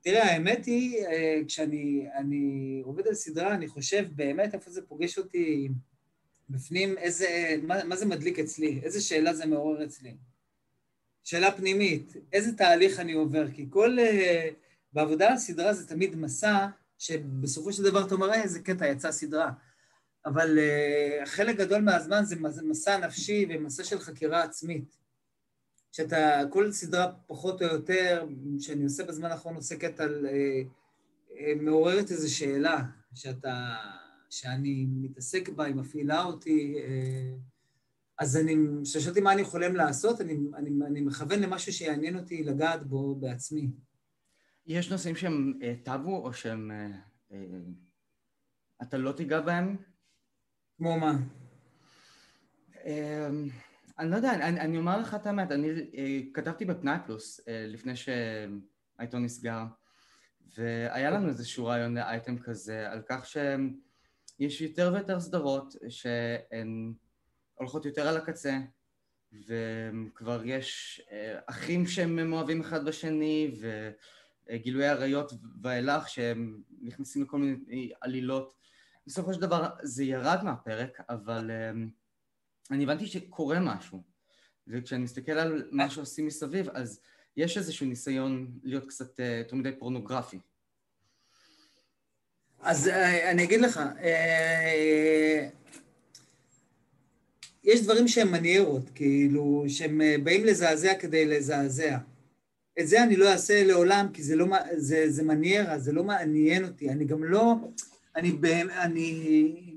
תראה, 0.00 0.24
האמת 0.24 0.64
היא, 0.64 1.06
אה, 1.06 1.40
כשאני 1.46 2.80
עובד 2.84 3.06
על 3.06 3.14
סדרה, 3.14 3.54
אני 3.54 3.68
חושב 3.68 4.06
באמת 4.16 4.54
איפה 4.54 4.70
זה 4.70 4.82
פוגש 4.82 5.18
אותי 5.18 5.68
בפנים, 6.52 6.98
איזה, 6.98 7.56
מה, 7.62 7.84
מה 7.84 7.96
זה 7.96 8.06
מדליק 8.06 8.38
אצלי, 8.38 8.80
איזה 8.82 9.00
שאלה 9.00 9.34
זה 9.34 9.46
מעורר 9.46 9.84
אצלי. 9.84 10.16
שאלה 11.24 11.52
פנימית, 11.52 12.12
איזה 12.32 12.56
תהליך 12.56 13.00
אני 13.00 13.12
עובר, 13.12 13.50
כי 13.50 13.66
כל... 13.70 13.98
אה, 13.98 14.48
בעבודה 14.92 15.30
על 15.30 15.38
סדרה 15.38 15.74
זה 15.74 15.88
תמיד 15.88 16.16
מסע, 16.16 16.66
שבסופו 16.98 17.72
של 17.72 17.82
דבר 17.82 18.06
אתה 18.06 18.14
אומר, 18.14 18.32
איזה 18.32 18.60
קטע, 18.60 18.86
יצא 18.86 19.12
סדרה. 19.12 19.50
אבל 20.26 20.58
uh, 20.58 21.26
חלק 21.26 21.56
גדול 21.56 21.82
מהזמן 21.82 22.24
זה 22.24 22.36
מסע 22.62 22.98
נפשי 22.98 23.46
ומסע 23.50 23.84
של 23.84 23.98
חקירה 23.98 24.42
עצמית. 24.42 24.96
שאתה, 25.92 26.42
כל 26.50 26.72
סדרה 26.72 27.12
פחות 27.26 27.62
או 27.62 27.66
יותר, 27.66 28.26
שאני 28.60 28.84
עושה 28.84 29.04
בזמן 29.04 29.30
האחרון 29.30 29.54
עוסקת 29.54 30.00
על, 30.00 30.26
אה, 30.26 30.62
אה, 31.38 31.52
מעוררת 31.60 32.10
איזו 32.10 32.36
שאלה, 32.36 32.82
שאתה, 33.14 33.76
שאני 34.32 34.86
מתעסק 34.90 35.48
בה, 35.48 35.64
היא 35.64 35.74
מפעילה 35.74 36.24
אותי, 36.24 36.76
אה, 36.78 37.34
אז 38.18 38.36
אני, 38.36 38.56
כששאלתי 38.84 39.20
מה 39.20 39.32
אני 39.32 39.44
חולם 39.44 39.76
לעשות, 39.76 40.20
אני, 40.20 40.38
אני, 40.56 40.70
אני 40.86 41.00
מכוון 41.00 41.40
למשהו 41.40 41.72
שיעניין 41.72 42.18
אותי 42.18 42.42
לגעת 42.42 42.86
בו 42.86 43.14
בעצמי. 43.14 43.70
יש 44.66 44.90
נושאים 44.90 45.16
שהם 45.16 45.58
אה, 45.62 45.74
טאבו, 45.84 46.16
או 46.16 46.32
שהם... 46.32 46.70
אה, 47.32 47.36
אתה 48.82 48.96
לא 48.96 49.12
תיגע 49.12 49.40
בהם? 49.40 49.76
כמו 50.76 51.00
מה? 51.00 51.18
אה, 52.84 53.30
אני 53.98 54.10
לא 54.10 54.16
יודע, 54.16 54.34
אני, 54.34 54.60
אני 54.60 54.78
אומר 54.78 55.00
לך 55.00 55.14
את 55.14 55.26
האמת, 55.26 55.52
אני 55.52 55.68
כתבתי 56.34 56.64
בפנאי 56.64 56.96
פלוס 57.06 57.40
לפני 57.48 57.92
שהעיתון 57.96 59.24
נסגר, 59.24 59.64
והיה 60.56 61.10
לנו 61.10 61.28
איזשהו 61.28 61.66
רעיון 61.66 61.94
לאייטם 61.94 62.38
כזה, 62.38 62.90
על 62.90 63.02
כך 63.08 63.26
שיש 64.50 64.60
יותר 64.60 64.90
ויותר 64.94 65.20
סדרות 65.20 65.76
שהן 65.88 66.92
הולכות 67.54 67.86
יותר 67.86 68.08
על 68.08 68.16
הקצה, 68.16 68.58
וכבר 69.32 70.42
יש 70.44 71.02
אה, 71.12 71.38
אחים 71.46 71.86
שהם 71.86 72.30
מאוהבים 72.30 72.60
אחד 72.60 72.84
בשני, 72.84 73.54
וגילויי 74.50 74.88
עריות 74.88 75.32
ואילך 75.62 76.08
שהם 76.08 76.62
נכנסים 76.82 77.22
לכל 77.22 77.38
מיני 77.38 77.92
עלילות. 78.00 78.54
בסופו 79.06 79.34
של 79.34 79.40
דבר 79.40 79.68
זה 79.82 80.04
ירד 80.04 80.38
מהפרק, 80.44 80.98
אבל... 81.08 81.50
אני 82.72 82.84
הבנתי 82.84 83.06
שקורה 83.06 83.60
משהו, 83.60 84.02
וכשאני 84.66 85.04
מסתכל 85.04 85.32
על 85.32 85.68
מה 85.70 85.90
שעושים 85.90 86.26
מסביב, 86.26 86.68
אז 86.68 87.00
יש 87.36 87.58
איזשהו 87.58 87.86
ניסיון 87.86 88.58
להיות 88.62 88.86
קצת 88.86 89.20
אה, 89.20 89.36
יותר 89.36 89.56
מדי 89.56 89.78
פורנוגרפי. 89.78 90.38
אז 92.62 92.88
אה, 92.88 93.30
אני 93.30 93.44
אגיד 93.44 93.60
לך, 93.60 93.80
אה, 94.02 95.48
יש 97.64 97.82
דברים 97.82 98.08
שהם 98.08 98.32
מניירות, 98.32 98.90
כאילו, 98.94 99.64
שהם 99.68 100.00
באים 100.24 100.44
לזעזע 100.44 100.94
כדי 100.94 101.24
לזעזע. 101.24 101.98
את 102.80 102.88
זה 102.88 103.02
אני 103.02 103.16
לא 103.16 103.32
אעשה 103.32 103.64
לעולם, 103.64 104.06
כי 104.12 104.22
זה 104.22 104.36
לא, 104.36 104.46
זה, 104.76 105.10
זה 105.10 105.22
מניירה, 105.22 105.78
זה 105.78 105.92
לא 105.92 106.04
מעניין 106.04 106.64
אותי. 106.64 106.90
אני 106.90 107.04
גם 107.04 107.24
לא, 107.24 107.54
אני, 108.16 108.32
אני 108.80 109.72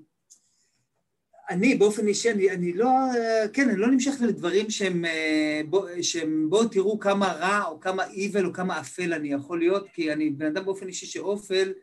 אני 1.50 1.76
באופן 1.76 2.08
אישי, 2.08 2.32
אני, 2.32 2.52
אני 2.52 2.74
לא, 2.74 2.90
כן, 3.54 3.70
אני 3.70 3.78
לא 3.78 3.88
נמשך 3.88 4.14
לדברים 4.22 4.70
שהם, 4.70 5.06
אה, 5.06 5.62
שהם 6.02 6.50
בואו 6.50 6.68
תראו 6.68 7.00
כמה 7.00 7.34
רע 7.34 7.64
או 7.66 7.80
כמה 7.80 8.08
איבל 8.08 8.46
או 8.46 8.54
כמה 8.54 8.80
אפל 8.80 9.14
אני 9.14 9.34
יכול 9.34 9.60
להיות, 9.60 9.88
כי 9.94 10.14
אני 10.14 10.30
בן 10.30 10.46
אדם 10.46 10.66
באופן 10.66 10.88
אישי 10.88 11.06
שאופל 11.06 11.74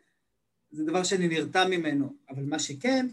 זה 0.73 0.83
דבר 0.83 1.03
שאני 1.03 1.27
נרתע 1.27 1.67
ממנו. 1.67 2.13
אבל 2.29 2.43
מה 2.43 2.59
שכן, 2.59 3.07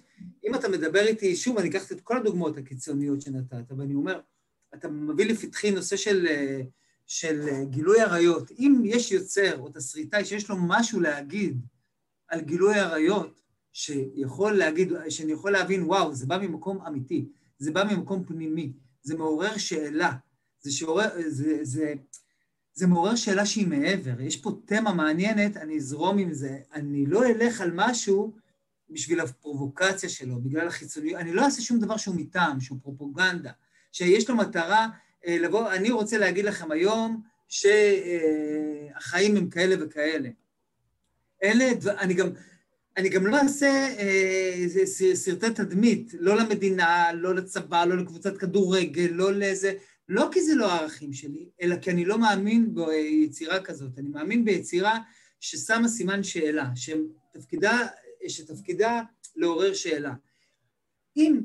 אם 0.47 0.55
אתה 0.55 0.69
מדבר 0.69 1.07
איתי, 1.07 1.37
שוב, 1.37 1.59
אני 1.59 1.69
אקח 1.69 1.93
את 1.93 2.01
כל 2.01 2.17
הדוגמאות 2.17 2.59
הקיצוניות 2.59 3.23
שנתת, 3.23 3.73
ואני 3.77 3.95
אומר, 3.95 4.21
אתה 4.75 4.89
מביא 4.89 5.27
לפתחי 5.27 5.71
נושא 5.71 5.97
של, 5.97 6.27
אה, 6.31 6.61
של 7.07 7.49
גילוי 7.65 8.01
עריות. 8.01 8.51
אם 8.59 8.83
יש 8.85 9.13
יוצר 9.13 9.59
או 9.59 9.69
תסריטאי 9.69 10.25
שיש 10.25 10.51
לו 10.51 10.57
משהו 10.59 11.01
להגיד 11.01 11.61
על 12.29 12.41
גילוי 12.41 12.75
עריות, 12.75 13.41
שיכול 13.73 14.53
להגיד, 14.53 14.93
שאני 15.09 15.33
יכול 15.33 15.53
להבין, 15.53 15.83
וואו, 15.83 16.15
זה 16.15 16.27
בא 16.27 16.39
ממקום 16.39 16.81
אמיתי, 16.87 17.29
זה 17.59 17.73
בא 17.73 17.85
ממקום 17.85 18.25
פנימי, 18.25 18.73
זה 19.03 19.17
מעורר 19.17 19.57
שאלה, 19.57 20.13
זה, 20.61 20.73
שעורר, 20.73 21.09
זה, 21.29 21.59
זה, 21.63 21.95
זה 22.81 22.87
מעורר 22.87 23.17
שאלה 23.17 23.47
שהיא 23.47 23.67
מעבר, 23.67 24.21
יש 24.21 24.37
פה 24.37 24.51
תמה 24.65 24.93
מעניינת, 24.93 25.57
אני 25.57 25.77
אזרום 25.77 26.19
עם 26.19 26.33
זה, 26.33 26.59
אני 26.75 27.07
לא 27.07 27.27
אלך 27.27 27.61
על 27.61 27.71
משהו 27.75 28.33
בשביל 28.91 29.21
הפרובוקציה 29.21 30.09
שלו, 30.09 30.41
בגלל 30.41 30.67
החיצוניות, 30.67 31.21
אני 31.21 31.33
לא 31.33 31.45
אעשה 31.45 31.63
שום 31.63 31.79
דבר 31.79 31.97
שהוא 31.97 32.15
מטעם, 32.17 32.61
שהוא 32.61 32.79
פרופוגנדה, 32.83 33.51
שיש 33.93 34.31
לו 34.31 34.37
מטרה 34.37 34.89
אה, 35.27 35.39
לבוא, 35.39 35.73
אני 35.73 35.91
רוצה 35.91 36.19
להגיד 36.19 36.45
לכם 36.45 36.71
היום 36.71 37.23
שהחיים 37.49 39.37
הם 39.37 39.51
כאלה 39.51 39.85
וכאלה. 39.85 40.29
אלה, 41.43 41.65
אני 41.99 42.15
גם, 42.15 42.29
אני 42.97 43.09
גם 43.09 43.27
לא 43.27 43.37
אעשה 43.37 43.89
אה, 43.99 44.87
סרטי 45.15 45.51
תדמית, 45.55 46.15
לא 46.19 46.37
למדינה, 46.37 47.13
לא 47.13 47.35
לצבא, 47.35 47.85
לא 47.85 47.97
לקבוצת 47.97 48.37
כדורגל, 48.37 49.09
לא 49.11 49.33
לאיזה... 49.33 49.73
לא 50.11 50.29
כי 50.33 50.43
זה 50.43 50.55
לא 50.55 50.73
הערכים 50.73 51.13
שלי, 51.13 51.49
אלא 51.63 51.77
כי 51.77 51.91
אני 51.91 52.05
לא 52.05 52.19
מאמין 52.19 52.75
ביצירה 52.75 53.61
כזאת. 53.61 53.99
אני 53.99 54.09
מאמין 54.09 54.45
ביצירה 54.45 54.99
ששמה 55.41 55.89
סימן 55.89 56.23
שאלה, 56.23 56.71
שתפקידה, 56.75 57.87
שתפקידה 58.29 59.03
לעורר 59.37 59.75
שאלה. 59.75 60.15
אם 61.17 61.41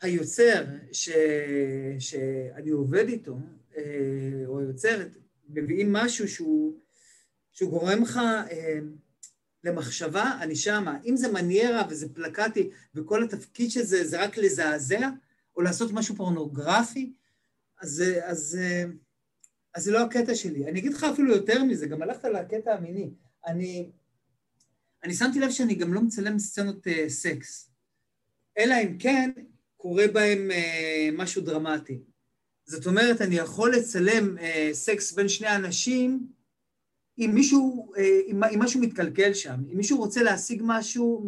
היוצר 0.00 0.64
ש, 0.92 1.10
שאני 1.98 2.70
עובד 2.70 3.08
איתו, 3.08 3.36
אה, 3.76 3.82
או 4.46 4.60
היוצרת, 4.60 5.16
מביאים 5.48 5.92
משהו 5.92 6.28
שהוא, 6.28 6.78
שהוא 7.52 7.70
גורם 7.70 8.02
לך 8.02 8.16
אה, 8.50 8.78
למחשבה, 9.64 10.38
אני 10.40 10.56
שמה. 10.56 10.98
אם 11.04 11.16
זה 11.16 11.32
מניירה 11.32 11.82
וזה 11.90 12.14
פלקטי, 12.14 12.70
וכל 12.94 13.24
התפקיד 13.24 13.70
של 13.70 13.82
זה 13.82 14.04
זה 14.04 14.24
רק 14.24 14.38
לזעזע, 14.38 15.10
או 15.56 15.62
לעשות 15.62 15.92
משהו 15.92 16.16
פורנוגרפי, 16.16 17.12
אז, 17.82 18.02
אז, 18.24 18.58
אז 19.74 19.84
זה 19.84 19.92
לא 19.92 20.02
הקטע 20.02 20.34
שלי. 20.34 20.68
אני 20.68 20.80
אגיד 20.80 20.92
לך 20.92 21.04
אפילו 21.04 21.32
יותר 21.32 21.64
מזה, 21.64 21.86
גם 21.86 22.02
הלכת 22.02 22.24
לקטע 22.24 22.74
המיני. 22.74 23.10
אני, 23.46 23.90
אני 25.04 25.14
שמתי 25.14 25.40
לב 25.40 25.50
שאני 25.50 25.74
גם 25.74 25.94
לא 25.94 26.00
מצלם 26.00 26.38
סצנות 26.38 26.86
uh, 26.86 27.08
סקס, 27.08 27.70
אלא 28.58 28.74
אם 28.84 28.98
כן 28.98 29.30
קורה 29.76 30.04
בהם 30.12 30.50
uh, 30.50 30.54
משהו 31.12 31.42
דרמטי. 31.42 31.98
זאת 32.66 32.86
אומרת, 32.86 33.20
אני 33.20 33.34
יכול 33.34 33.74
לצלם 33.74 34.38
uh, 34.38 34.42
סקס 34.72 35.12
בין 35.12 35.28
שני 35.28 35.56
אנשים, 35.56 36.26
אם 37.18 37.30
מישהו, 37.34 37.92
אה, 37.96 38.20
אם, 38.26 38.44
אם 38.44 38.62
משהו 38.62 38.80
מתקלקל 38.80 39.34
שם, 39.34 39.60
אם 39.72 39.76
מישהו 39.76 39.98
רוצה 39.98 40.22
להשיג 40.22 40.62
משהו, 40.64 41.26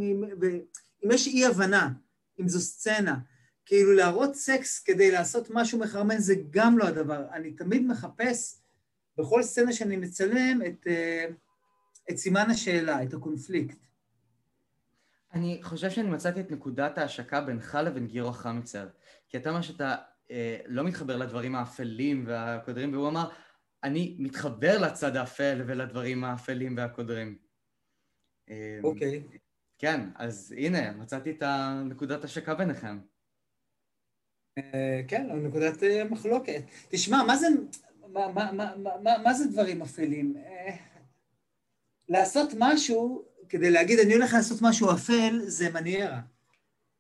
אם 1.05 1.11
יש 1.11 1.27
אי 1.27 1.47
הבנה, 1.47 1.93
אם 2.41 2.49
זו 2.49 2.61
סצנה, 2.61 3.19
כאילו 3.67 3.93
להראות 3.93 4.35
סקס 4.35 4.83
כדי 4.83 5.11
לעשות 5.11 5.49
משהו 5.51 5.79
מחרמן 5.79 6.19
זה 6.19 6.35
גם 6.51 6.79
לא 6.79 6.85
הדבר. 6.85 7.27
אני 7.33 7.53
תמיד 7.53 7.87
מחפש 7.87 8.61
בכל 9.19 9.43
סצנה 9.43 9.73
שאני 9.73 9.97
מצלם 9.97 10.61
את, 10.67 10.87
אה, 10.87 11.27
את 12.11 12.17
סימן 12.17 12.51
השאלה, 12.51 13.03
את 13.03 13.15
הקונפליקט. 13.15 13.79
אני 15.35 15.61
חושב 15.63 15.91
שאני 15.91 16.11
מצאתי 16.11 16.41
את 16.41 16.51
נקודת 16.51 16.99
ההשקה 16.99 17.41
בינך 17.41 17.79
לבין 17.85 18.07
גירו 18.07 18.33
חמיצר. 18.33 18.89
כי 19.29 19.37
אתה 19.37 19.51
אומר 19.51 19.63
שאתה 19.63 19.97
אה, 20.31 20.59
לא 20.67 20.85
מתחבר 20.85 21.17
לדברים 21.17 21.55
האפלים 21.55 22.25
והקודרים, 22.27 22.93
והוא 22.93 23.09
אמר, 23.09 23.31
אני 23.85 24.17
מתחבר 24.19 24.79
לצד 24.79 25.17
האפל 25.17 25.63
ולדברים 25.67 26.25
האפלים 26.25 26.77
והקודרים. 26.77 27.39
אה, 28.51 28.79
אוקיי. 28.83 29.23
Okay. 29.31 29.39
כן, 29.79 30.11
אז 30.15 30.55
הנה, 30.59 30.91
מצאתי 30.93 31.31
את 31.31 31.43
נקודת 31.85 32.25
השקה 32.25 32.55
ביניכם. 32.55 32.99
אה, 34.59 35.01
כן, 35.09 35.27
נקודת 35.33 35.83
אה, 35.83 36.05
מחלוקת. 36.05 36.63
תשמע, 36.89 37.23
מה 37.23 37.37
זה, 37.37 37.47
מה, 38.13 38.33
מה, 38.33 38.53
מה, 38.53 38.73
מה, 39.03 39.19
מה 39.25 39.35
זה 39.35 39.47
דברים 39.47 39.83
אפלים? 39.83 40.37
לעשות 42.09 42.51
משהו, 42.59 43.25
כדי 43.49 43.71
להגיד 43.71 43.99
אני 43.99 44.15
הולך 44.15 44.33
לעשות 44.33 44.63
משהו 44.63 44.91
אפל, 44.93 45.41
זה 45.47 45.71
מניירה. 45.71 46.21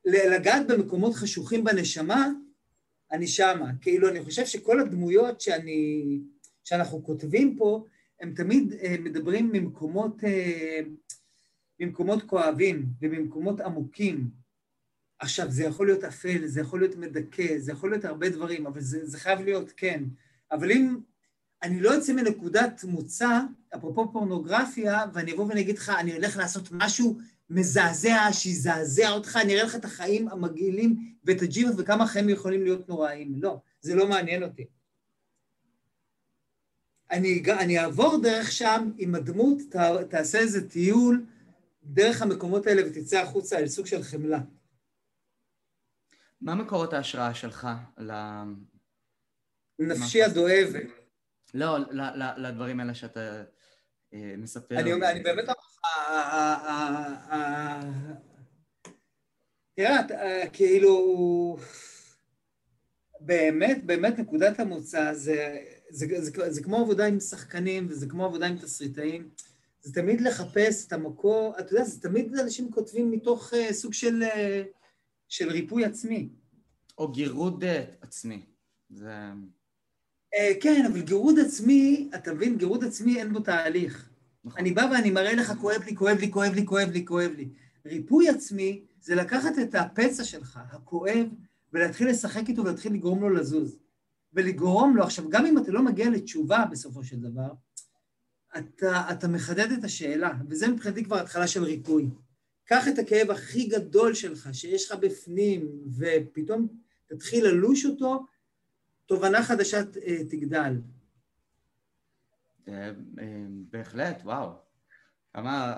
לגעת 0.04 0.66
במקומות 0.66 1.14
חשוכים 1.14 1.64
בנשמה, 1.64 2.28
אני 3.12 3.26
שמה. 3.26 3.70
כאילו, 3.80 4.08
אני 4.08 4.22
חושב 4.22 4.46
שכל 4.46 4.80
הדמויות 4.80 5.40
שאני, 5.40 6.20
שאנחנו 6.64 7.04
כותבים 7.04 7.56
פה, 7.56 7.84
הם 8.20 8.34
תמיד 8.34 8.72
אה, 8.72 8.96
מדברים 9.00 9.50
ממקומות, 9.52 10.24
אה, 10.24 10.80
ממקומות 11.80 12.22
כואבים 12.22 12.86
וממקומות 13.00 13.60
עמוקים. 13.60 14.43
עכשיו, 15.24 15.50
זה 15.50 15.64
יכול 15.64 15.86
להיות 15.86 16.04
אפל, 16.04 16.46
זה 16.46 16.60
יכול 16.60 16.80
להיות 16.80 16.96
מדכא, 16.96 17.58
זה 17.58 17.72
יכול 17.72 17.90
להיות 17.90 18.04
הרבה 18.04 18.28
דברים, 18.28 18.66
אבל 18.66 18.80
זה, 18.80 19.06
זה 19.06 19.18
חייב 19.18 19.40
להיות 19.40 19.72
כן. 19.76 20.04
אבל 20.52 20.70
אם 20.70 20.96
אני 21.62 21.80
לא 21.80 21.90
יוצא 21.90 22.12
מנקודת 22.12 22.84
מוצא, 22.84 23.40
אפרופו 23.74 24.12
פורנוגרפיה, 24.12 25.04
ואני 25.12 25.32
אבוא 25.32 25.46
ואני 25.46 25.60
אגיד 25.60 25.78
לך, 25.78 25.92
אני 25.98 26.12
הולך 26.12 26.36
לעשות 26.36 26.68
משהו 26.72 27.18
מזעזע, 27.50 28.28
שיזעזע 28.32 29.10
אותך, 29.10 29.38
אני 29.42 29.54
אראה 29.54 29.64
לך 29.64 29.74
את 29.74 29.84
החיים 29.84 30.28
המגעילים 30.28 31.14
ואת 31.24 31.42
הג'יבה 31.42 31.70
וכמה 31.78 32.06
חיים 32.06 32.28
יכולים 32.28 32.62
להיות 32.62 32.88
נוראים. 32.88 33.34
לא, 33.42 33.60
זה 33.80 33.94
לא 33.94 34.08
מעניין 34.08 34.42
אותי. 34.42 34.64
אני, 37.10 37.42
אני 37.60 37.78
אעבור 37.78 38.22
דרך 38.22 38.52
שם 38.52 38.90
עם 38.98 39.14
הדמות, 39.14 39.58
תעשה 40.10 40.38
איזה 40.38 40.68
טיול 40.68 41.24
דרך 41.84 42.22
המקומות 42.22 42.66
האלה 42.66 42.82
ותצא 42.86 43.22
החוצה 43.22 43.58
אל 43.58 43.68
סוג 43.68 43.86
של 43.86 44.02
חמלה. 44.02 44.40
מה 46.44 46.54
מקורות 46.54 46.92
ההשראה 46.92 47.34
שלך 47.34 47.68
ל... 47.98 48.12
נפשי 49.78 50.22
הדואבת. 50.22 50.86
לא, 51.54 51.76
לדברים 52.36 52.80
האלה 52.80 52.94
שאתה 52.94 53.42
אה, 54.14 54.34
מספר. 54.38 54.78
אני 54.78 54.92
אומר, 54.92 55.10
אני 55.10 55.22
באמת 55.22 55.44
אומר 55.44 55.54
לך, 55.54 55.80
תראה, 59.76 60.00
כאילו, 60.52 61.56
באמת, 63.20 63.84
באמת 63.84 64.18
נקודת 64.18 64.60
המוצא 64.60 65.14
זה, 65.14 65.58
זה, 65.90 66.06
זה, 66.10 66.20
זה, 66.20 66.50
זה 66.52 66.62
כמו 66.62 66.76
עבודה 66.76 67.06
עם 67.06 67.20
שחקנים 67.20 67.86
וזה 67.90 68.06
כמו 68.06 68.24
עבודה 68.24 68.46
עם 68.46 68.58
תסריטאים. 68.58 69.30
זה 69.80 69.94
תמיד 69.94 70.20
לחפש 70.20 70.86
את 70.86 70.92
המקור, 70.92 71.54
אתה 71.58 71.72
יודע, 71.74 71.84
זה 71.84 72.00
תמיד 72.00 72.38
אנשים 72.38 72.70
כותבים 72.70 73.10
מתוך 73.10 73.52
uh, 73.52 73.72
סוג 73.72 73.92
של, 73.92 74.22
uh, 74.22 74.83
של 75.34 75.50
ריפוי 75.50 75.84
עצמי. 75.84 76.28
או 76.98 77.12
גירוד 77.12 77.64
עצמי. 78.00 78.46
זה... 78.90 79.12
אה, 80.34 80.52
כן, 80.60 80.86
אבל 80.86 81.00
גירוד 81.00 81.38
עצמי, 81.38 82.10
אתה 82.14 82.34
מבין, 82.34 82.58
גירוד 82.58 82.84
עצמי 82.84 83.18
אין 83.20 83.32
בו 83.32 83.40
תהליך. 83.40 84.10
נכון. 84.44 84.60
אני 84.60 84.72
בא 84.72 84.88
ואני 84.92 85.10
מראה 85.10 85.34
לך, 85.34 85.52
כואב 85.60 85.82
לי, 85.86 85.96
כואב 85.96 86.18
לי, 86.18 86.32
כואב 86.32 86.54
לי, 86.54 86.66
כואב 86.66 86.90
לי, 86.90 87.06
כואב 87.06 87.30
לי. 87.36 87.48
ריפוי 87.86 88.28
עצמי 88.28 88.84
זה 89.00 89.14
לקחת 89.14 89.58
את 89.62 89.74
הפצע 89.74 90.24
שלך, 90.24 90.60
הכואב, 90.70 91.26
ולהתחיל 91.72 92.08
לשחק 92.08 92.48
איתו 92.48 92.64
ולהתחיל 92.64 92.92
לגרום 92.92 93.20
לו 93.20 93.30
לזוז. 93.30 93.78
ולגרום 94.32 94.96
לו, 94.96 95.02
עכשיו, 95.02 95.30
גם 95.30 95.46
אם 95.46 95.58
אתה 95.58 95.72
לא 95.72 95.82
מגיע 95.82 96.10
לתשובה 96.10 96.64
בסופו 96.70 97.04
של 97.04 97.20
דבר, 97.20 97.52
אתה, 98.58 99.10
אתה 99.10 99.28
מחדד 99.28 99.72
את 99.72 99.84
השאלה, 99.84 100.32
וזה 100.48 100.68
מבחינתי 100.68 101.04
כבר 101.04 101.18
התחלה 101.18 101.46
של 101.46 101.64
ריפוי. 101.64 102.10
קח 102.64 102.88
את 102.88 102.98
הכאב 102.98 103.30
הכי 103.30 103.68
גדול 103.68 104.14
שלך, 104.14 104.48
שיש 104.52 104.90
לך 104.90 104.98
בפנים, 104.98 105.68
ופתאום 105.98 106.68
תתחיל 107.06 107.46
ללוש 107.46 107.86
אותו, 107.86 108.26
תובנה 109.06 109.42
חדשה 109.42 109.78
אה, 109.78 110.24
תגדל. 110.30 110.80
אה, 112.68 112.90
אה, 113.18 113.44
בהחלט, 113.70 114.22
וואו. 114.24 114.50
כמה, 115.32 115.76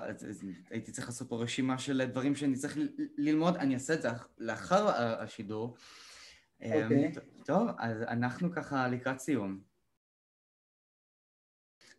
הייתי 0.69 0.91
צריך 0.91 1.07
לעשות 1.07 1.29
פה 1.29 1.43
רשימה 1.43 1.77
של 1.77 2.05
דברים 2.05 2.35
שאני 2.35 2.55
צריך 2.55 2.77
ללמוד, 3.17 3.55
אני 3.55 3.73
אעשה 3.73 3.93
את 3.93 4.01
זה 4.01 4.09
לאחר 4.37 4.89
השידור. 5.23 5.75
אוקיי. 6.61 7.11
טוב, 7.45 7.67
אז 7.77 8.01
אנחנו 8.01 8.51
ככה 8.51 8.87
לקראת 8.87 9.19
סיום. 9.19 9.66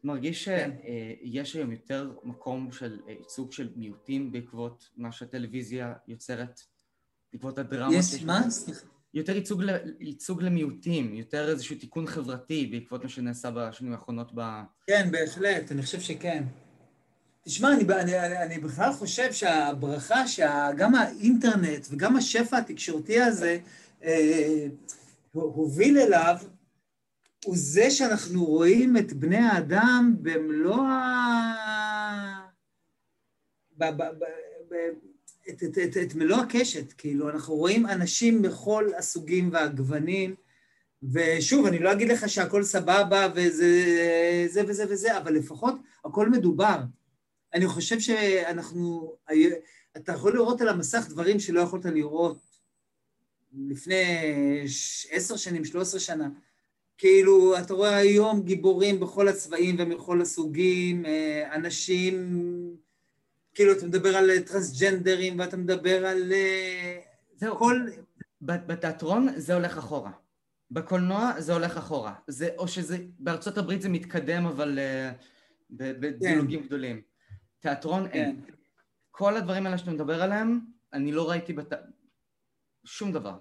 מרגיש 0.05 0.49
כן. 0.49 0.71
שיש 0.85 1.55
היום 1.55 1.73
יותר 1.73 2.13
מקום 2.25 2.73
של 2.73 3.01
ייצוג 3.09 3.53
של 3.53 3.69
מיעוטים 3.77 4.33
בעקבות 4.33 4.89
מה 4.97 5.13
שהטלוויזיה 5.13 5.93
יוצרת, 6.09 6.61
בעקבות 7.33 7.59
הדרמה. 7.59 7.95
יש 7.95 8.23
מה? 8.23 8.51
סליחה. 8.51 8.87
יותר 9.15 9.37
ייצוג, 9.37 9.63
ייצוג 10.01 10.43
למיעוטים, 10.43 11.15
יותר 11.15 11.49
איזשהו 11.49 11.77
תיקון 11.77 12.07
חברתי 12.07 12.67
בעקבות 12.67 13.03
מה 13.03 13.09
שנעשה 13.09 13.51
בשנים 13.51 13.93
האחרונות 13.93 14.33
ב... 14.35 14.41
כן, 14.87 15.09
בהחלט, 15.11 15.73
אני 15.73 15.83
חושב 15.83 16.01
שכן. 16.01 16.45
תשמע, 17.43 17.73
אני, 17.73 17.85
אני, 17.85 18.21
אני, 18.21 18.43
אני 18.43 18.59
בכלל 18.59 18.93
חושב 18.93 19.33
שהברכה 19.33 20.29
שגם 20.29 20.95
האינטרנט 20.95 21.87
וגם 21.91 22.17
השפע 22.17 22.59
התקשורתי 22.59 23.21
הזה 23.21 23.59
אה, 24.05 24.67
הוביל 25.33 25.99
אליו, 25.99 26.37
הוא 27.45 27.57
זה 27.59 27.91
שאנחנו 27.91 28.45
רואים 28.45 28.97
את 28.97 29.13
בני 29.13 29.37
האדם 29.37 30.17
במלוא 30.23 30.83
ה... 30.83 32.49
ב, 33.73 33.85
ב, 33.85 34.03
ב, 34.03 34.25
ב, 34.71 34.75
את, 35.49 35.63
את, 35.63 35.79
את, 35.79 35.97
את 35.97 36.15
מלוא 36.15 36.37
הקשת, 36.37 36.93
כאילו, 36.93 37.31
אנחנו 37.31 37.55
רואים 37.55 37.87
אנשים 37.87 38.43
בכל 38.43 38.91
הסוגים 38.99 39.51
והגוונים, 39.53 40.35
ושוב, 41.13 41.67
אני 41.67 41.79
לא 41.79 41.93
אגיד 41.93 42.09
לך 42.09 42.29
שהכל 42.29 42.63
סבבה 42.63 43.29
וזה 43.35 44.47
זה 44.49 44.63
וזה 44.69 44.85
וזה, 44.91 45.19
אבל 45.19 45.35
לפחות 45.35 45.75
הכל 46.05 46.29
מדובר. 46.29 46.79
אני 47.55 47.67
חושב 47.67 48.01
שאנחנו, 48.01 49.15
אתה 49.97 50.13
יכול 50.13 50.35
לראות 50.35 50.61
על 50.61 50.69
המסך 50.69 51.07
דברים 51.09 51.41
שלא 51.41 51.61
יכולת 51.61 51.85
לראות 51.85 52.39
לפני 53.53 54.05
עשר 55.11 55.37
שנים, 55.37 55.65
שלוש 55.65 55.89
עשרה 55.89 56.01
שנה. 56.01 56.29
כאילו, 56.99 57.59
אתה 57.59 57.75
רואה 57.75 57.97
היום 57.97 58.43
גיבורים 58.43 59.01
בכל 59.01 59.29
הצבעים 59.29 59.77
ומכל 59.79 60.21
הסוגים, 60.21 61.07
אה, 61.07 61.55
אנשים 61.55 62.15
כאילו, 63.55 63.73
אתה 63.73 63.87
מדבר 63.87 64.17
על 64.17 64.31
אה, 64.31 64.43
טרנסג'נדרים, 64.43 65.39
ואתה 65.39 65.57
מדבר 65.57 66.07
על... 66.07 66.33
אה, 66.33 67.01
זהו, 67.37 67.57
כל... 67.57 67.87
בתיאטרון 68.41 69.29
זה 69.37 69.55
הולך 69.55 69.79
אחורה. 69.79 70.11
בקולנוע 70.71 71.33
זה 71.39 71.53
הולך 71.53 71.77
אחורה. 71.77 72.15
זה, 72.27 72.49
או 72.59 72.69
שזה, 72.69 72.99
בארצות 73.19 73.59
הברית 73.59 73.83
זה 73.83 73.89
מתקדם, 73.89 74.47
אבל 74.47 74.79
uh, 74.79 75.17
בדילוגים 75.71 76.61
כן. 76.61 76.67
גדולים. 76.67 77.03
תיאטרון 77.61 78.09
כן. 78.09 78.15
אין. 78.15 78.41
כל 79.11 79.37
הדברים 79.37 79.67
האלה 79.67 79.79
שאתה 79.79 79.91
מדבר 79.91 80.23
עליהם, 80.23 80.61
אני 80.93 81.13
לא 81.13 81.31
ראיתי 81.31 81.53
בת... 81.53 81.73
שום 82.85 83.13
דבר. 83.13 83.37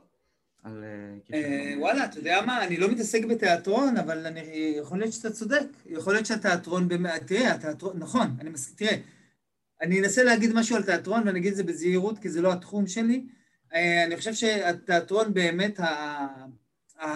על 0.63 0.83
uh, 1.27 1.33
וואלה, 1.79 2.05
אתה 2.05 2.19
יודע 2.19 2.41
מה, 2.45 2.63
אני 2.63 2.77
לא 2.77 2.91
מתעסק 2.91 3.25
בתיאטרון, 3.25 3.97
אבל 3.97 4.25
אני, 4.25 4.75
יכול 4.79 4.99
להיות 4.99 5.13
שאתה 5.13 5.31
צודק. 5.31 5.67
יכול 5.85 6.13
להיות 6.13 6.25
שהתיאטרון, 6.25 6.87
תראה, 7.25 7.53
התיאטרון, 7.53 7.99
נכון, 7.99 8.27
אני 8.39 8.49
מסכים, 8.49 8.75
תראה, 8.77 8.97
אני 9.81 9.99
אנסה 9.99 10.23
להגיד 10.23 10.53
משהו 10.53 10.75
על 10.75 10.83
תיאטרון, 10.83 11.27
ואני 11.27 11.39
אגיד 11.39 11.51
את 11.51 11.57
זה 11.57 11.63
בזהירות, 11.63 12.19
כי 12.19 12.29
זה 12.29 12.41
לא 12.41 12.53
התחום 12.53 12.87
שלי. 12.87 13.25
אה, 13.73 14.03
אני 14.03 14.17
חושב 14.17 14.33
שהתיאטרון 14.33 15.33
באמת, 15.33 15.79
ה... 15.79 15.85
ה... 17.01 17.07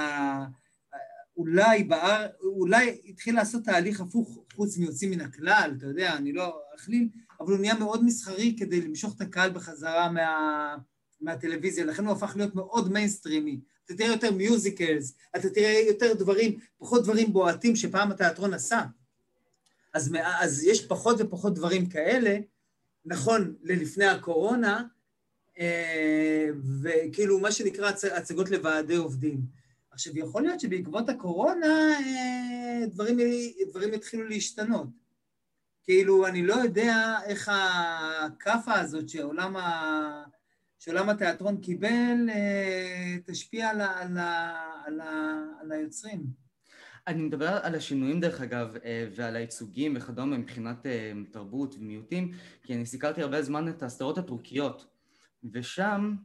אולי 1.38 1.84
באר... 1.84 2.28
אולי 2.42 3.02
התחיל 3.06 3.36
לעשות 3.36 3.64
תהליך 3.64 4.02
הפוך 4.02 4.40
חוץ 4.54 4.78
מיוצאים 4.78 5.12
מן 5.12 5.22
הכלל, 5.22 5.74
אתה 5.78 5.86
יודע, 5.86 6.16
אני 6.16 6.34
לא 6.34 6.62
אכליל, 6.76 7.10
אבל 7.40 7.52
הוא 7.52 7.60
נהיה 7.60 7.74
מאוד 7.74 8.06
מסחרי 8.06 8.56
כדי 8.60 8.82
למשוך 8.82 9.16
את 9.16 9.22
הקהל 9.22 9.50
בחזרה 9.50 10.12
מה... 10.12 10.76
מהטלוויזיה, 11.22 11.86
לכן 11.86 12.06
הוא 12.06 12.14
הפך 12.14 12.34
להיות 12.36 12.56
מאוד 12.56 12.92
מיינסטרימי. 12.92 13.60
אתה 13.86 13.96
תראה 13.96 14.10
יותר 14.10 14.32
musicals, 14.32 15.14
אתה 15.36 15.50
תראה 15.50 15.84
יותר 15.88 16.14
דברים, 16.14 16.60
פחות 16.78 17.04
דברים 17.04 17.34
בועטים 17.34 17.76
שפעם 17.76 18.12
התיאטרון 18.12 18.54
עשה. 18.54 18.82
אז, 19.94 20.16
אז 20.40 20.64
יש 20.64 20.86
פחות 20.86 21.16
ופחות 21.20 21.54
דברים 21.54 21.90
כאלה, 21.90 22.38
נכון 23.06 23.56
ללפני 23.64 24.06
הקורונה, 24.06 24.84
אה, 25.60 26.48
וכאילו 26.82 27.40
מה 27.40 27.52
שנקרא 27.52 27.92
הצגות 28.16 28.50
לוועדי 28.50 28.96
עובדים. 28.96 29.42
עכשיו, 29.92 30.18
יכול 30.18 30.42
להיות 30.42 30.60
שבעקבות 30.60 31.10
הקורונה 31.10 31.94
אה, 32.00 32.88
דברים, 32.88 33.18
דברים 33.70 33.94
יתחילו 33.94 34.24
להשתנות. 34.24 34.88
כאילו, 35.84 36.28
אני 36.28 36.44
לא 36.46 36.54
יודע 36.54 37.16
איך 37.26 37.52
הכאפה 37.54 38.74
הזאת 38.74 39.10
שעולם, 39.10 39.58
ה... 39.58 40.24
שעולם 40.84 41.10
התיאטרון 41.10 41.62
קיבל 41.62 42.30
אה, 42.30 43.18
תשפיע 43.26 43.70
על, 43.70 43.82
ה... 43.82 44.02
על, 44.02 44.18
ה... 44.18 44.56
על, 44.86 45.02
ה... 45.02 45.44
על 45.62 45.72
היוצרים. 45.72 46.26
אני 47.08 47.22
מדבר 47.22 47.60
על 47.62 47.76
השינויים 47.76 48.20
דרך 48.20 48.42
אגב 48.42 48.76
אה, 48.86 49.08
ועל 49.16 49.36
הייצוגים 49.36 49.94
וכדומה 49.98 50.38
מבחינת 50.38 50.86
אה, 50.86 51.12
תרבות 51.32 51.76
ומיעוטים 51.76 52.32
כי 52.64 52.74
אני 52.74 52.86
סיקרתי 52.86 53.22
הרבה 53.22 53.42
זמן 53.42 53.70
את 53.70 53.84
הסדרות 53.84 54.18
הטורקיות 54.18 54.86
ושם 55.54 56.16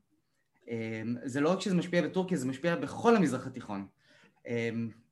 זה 1.24 1.40
לא 1.40 1.52
רק 1.52 1.60
שזה 1.60 1.74
משפיע 1.74 2.02
בטורקיה 2.02 2.38
זה 2.38 2.46
משפיע 2.46 2.76
בכל 2.76 3.16
המזרח 3.16 3.46
התיכון 3.46 3.86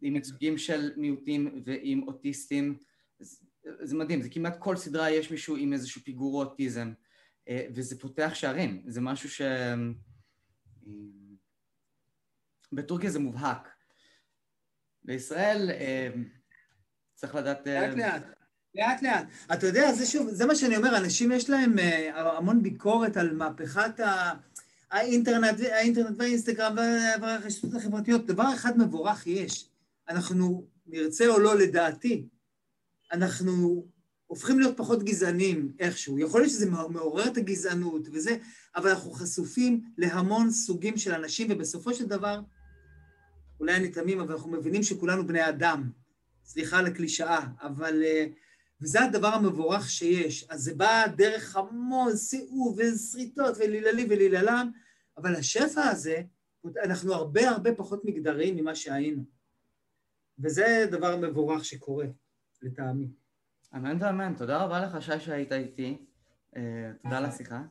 עם 0.03 0.15
ייצוגים 0.17 0.59
של 0.59 0.93
מיעוטים 0.97 1.63
ועם 1.65 2.03
אוטיסטים 2.09 2.79
זה 3.63 3.97
מדהים, 3.97 4.23
זה 4.23 4.29
כמעט 4.29 4.57
כל 4.59 4.77
סדרה 4.77 5.11
יש 5.11 5.31
מישהו 5.31 5.57
עם 5.57 5.73
איזשהו 5.73 6.01
פיגור 6.05 6.45
אוטיזם 6.45 6.89
אה, 6.89 7.04
וזה 7.51 7.99
פותח 8.01 8.31
שערים, 8.35 8.83
זה 8.87 9.01
משהו 9.01 9.31
ש... 9.31 9.41
אה, 9.41 9.75
בטורקיה 12.73 13.11
זה 13.11 13.19
מובהק. 13.19 13.69
בישראל 15.05 15.71
אה, 15.71 16.09
צריך 17.15 17.35
לדעת... 17.35 17.67
לאט 17.67 17.97
לאט, 17.97 18.23
לאט 18.75 19.03
לאט. 19.03 19.27
אתה 19.53 19.67
יודע, 19.67 19.93
זה 19.93 20.07
שוב, 20.07 20.31
זה 20.31 20.47
מה 20.47 20.55
שאני 20.55 20.77
אומר, 20.77 20.97
אנשים 20.97 21.33
יש 21.33 21.51
להם 21.51 21.77
המון 22.15 22.63
ביקורת 22.63 23.17
על 23.17 23.35
מהפכת 23.35 24.01
האינטרנט, 24.91 25.61
האינטרנט 25.61 26.19
והאינסטגרם 26.19 26.77
והרשתות 27.21 27.75
החברתיות. 27.75 28.27
דבר 28.27 28.55
אחד 28.55 28.79
מבורך 28.79 29.27
יש, 29.27 29.69
אנחנו 30.09 30.67
נרצה 30.87 31.27
או 31.27 31.39
לא 31.39 31.59
לדעתי, 31.59 32.29
אנחנו 33.13 33.87
הופכים 34.35 34.61
להיות 34.61 34.77
פחות 34.77 35.03
גזענים 35.03 35.73
איכשהו. 35.79 36.19
יכול 36.19 36.41
להיות 36.41 36.53
שזה 36.53 36.71
מעורר 36.71 37.27
את 37.27 37.37
הגזענות 37.37 38.09
וזה, 38.13 38.37
אבל 38.77 38.91
אנחנו 38.91 39.13
חשופים 39.13 39.83
להמון 39.99 40.51
סוגים 40.51 40.97
של 40.97 41.13
אנשים, 41.13 41.49
ובסופו 41.51 41.95
של 41.95 42.07
דבר, 42.07 42.41
אולי 43.61 43.77
אני 43.77 43.89
תמים, 43.89 44.21
אבל 44.21 44.33
אנחנו 44.33 44.51
מבינים 44.51 44.83
שכולנו 44.83 45.27
בני 45.27 45.49
אדם. 45.49 45.91
סליחה 46.45 46.79
על 46.79 46.87
הקלישאה, 46.87 47.47
אבל... 47.63 48.03
אה, 48.03 48.27
וזה 48.81 49.05
הדבר 49.05 49.29
המבורך 49.29 49.91
שיש. 49.91 50.47
אז 50.51 50.61
זה 50.61 50.75
בא 50.75 51.07
דרך 51.17 51.57
המון 51.57 52.17
סיאוב 52.17 52.79
ושריטות 52.79 53.57
וליללי 53.59 54.07
וליללם, 54.11 54.71
אבל 55.17 55.35
השפע 55.35 55.83
הזה, 55.83 56.23
אנחנו 56.85 57.15
הרבה 57.15 57.51
הרבה 57.51 57.75
פחות 57.75 58.05
מגדריים 58.05 58.57
ממה 58.57 58.75
שהיינו. 58.75 59.25
וזה 60.39 60.87
דבר 60.91 61.17
מבורך 61.17 61.65
שקורה. 61.65 62.07
לטעמי. 62.63 63.24
אמן 63.77 63.97
ואמן. 64.01 64.35
תודה 64.37 64.63
רבה 64.63 64.81
לך, 64.81 65.03
שי, 65.03 65.21
שהיית 65.21 65.53
איתי. 65.53 66.07
אה, 66.57 66.63
תודה 67.03 67.19
על 67.19 67.25
השיחה. 67.25 67.63